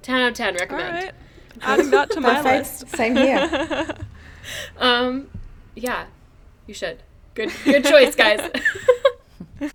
10 0.00 0.20
out 0.20 0.28
of 0.28 0.34
10 0.34 0.54
recommend. 0.54 0.94
right. 0.94 1.14
Adding 1.60 1.90
that 1.90 2.10
to 2.12 2.20
my 2.22 2.40
list. 2.40 2.88
Same 2.88 3.16
here. 3.16 3.88
Um 4.78 5.28
yeah, 5.74 6.06
you 6.66 6.72
should. 6.72 7.02
Good 7.38 7.52
good 7.64 7.84
choice, 7.84 8.16
guys. 8.16 8.40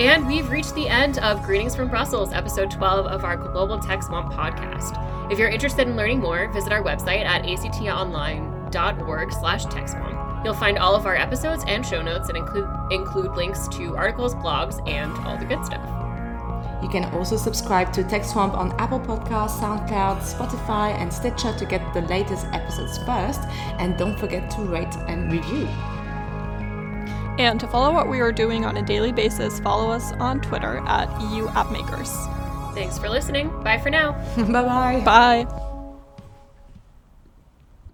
And 0.00 0.26
we've 0.26 0.48
reached 0.48 0.74
the 0.74 0.88
end 0.88 1.18
of 1.18 1.42
Greetings 1.42 1.76
from 1.76 1.88
Brussels, 1.88 2.32
episode 2.32 2.70
12 2.70 3.04
of 3.06 3.22
our 3.22 3.36
Global 3.36 3.78
Tech 3.78 4.02
Swamp 4.02 4.32
podcast. 4.32 5.30
If 5.30 5.38
you're 5.38 5.50
interested 5.50 5.86
in 5.86 5.94
learning 5.94 6.20
more, 6.20 6.50
visit 6.50 6.72
our 6.72 6.82
website 6.82 7.26
at 7.26 7.42
actonline.org 7.42 9.32
slash 9.32 9.66
techswamp. 9.66 10.42
You'll 10.42 10.54
find 10.54 10.78
all 10.78 10.96
of 10.96 11.04
our 11.04 11.16
episodes 11.16 11.64
and 11.68 11.84
show 11.84 12.00
notes 12.00 12.28
that 12.28 12.36
include 12.36 12.66
include 12.90 13.36
links 13.36 13.68
to 13.68 13.94
articles, 13.94 14.34
blogs, 14.36 14.80
and 14.88 15.12
all 15.26 15.36
the 15.36 15.44
good 15.44 15.62
stuff. 15.66 15.86
You 16.82 16.88
can 16.88 17.04
also 17.14 17.36
subscribe 17.36 17.92
to 17.92 18.02
Tech 18.02 18.24
Swamp 18.24 18.54
on 18.54 18.72
Apple 18.80 19.00
Podcasts, 19.00 19.60
SoundCloud, 19.60 20.22
Spotify, 20.22 20.94
and 20.94 21.12
Stitcher 21.12 21.54
to 21.58 21.66
get 21.66 21.92
the 21.92 22.00
latest 22.02 22.46
episodes 22.46 22.96
first. 23.04 23.42
And 23.78 23.98
don't 23.98 24.18
forget 24.18 24.50
to 24.52 24.62
rate 24.62 24.96
and 25.06 25.30
review. 25.30 25.68
And 27.38 27.58
to 27.60 27.66
follow 27.68 27.92
what 27.92 28.08
we 28.08 28.20
are 28.20 28.32
doing 28.32 28.64
on 28.64 28.76
a 28.76 28.82
daily 28.82 29.12
basis, 29.12 29.60
follow 29.60 29.90
us 29.90 30.12
on 30.12 30.40
Twitter 30.40 30.82
at 30.86 31.08
EU 31.32 31.48
App 31.48 31.70
Makers. 31.70 32.14
Thanks 32.74 32.98
for 32.98 33.08
listening. 33.08 33.48
Bye 33.62 33.78
for 33.78 33.90
now. 33.90 34.12
bye 34.36 34.62
bye. 34.62 35.02
Bye. 35.04 35.66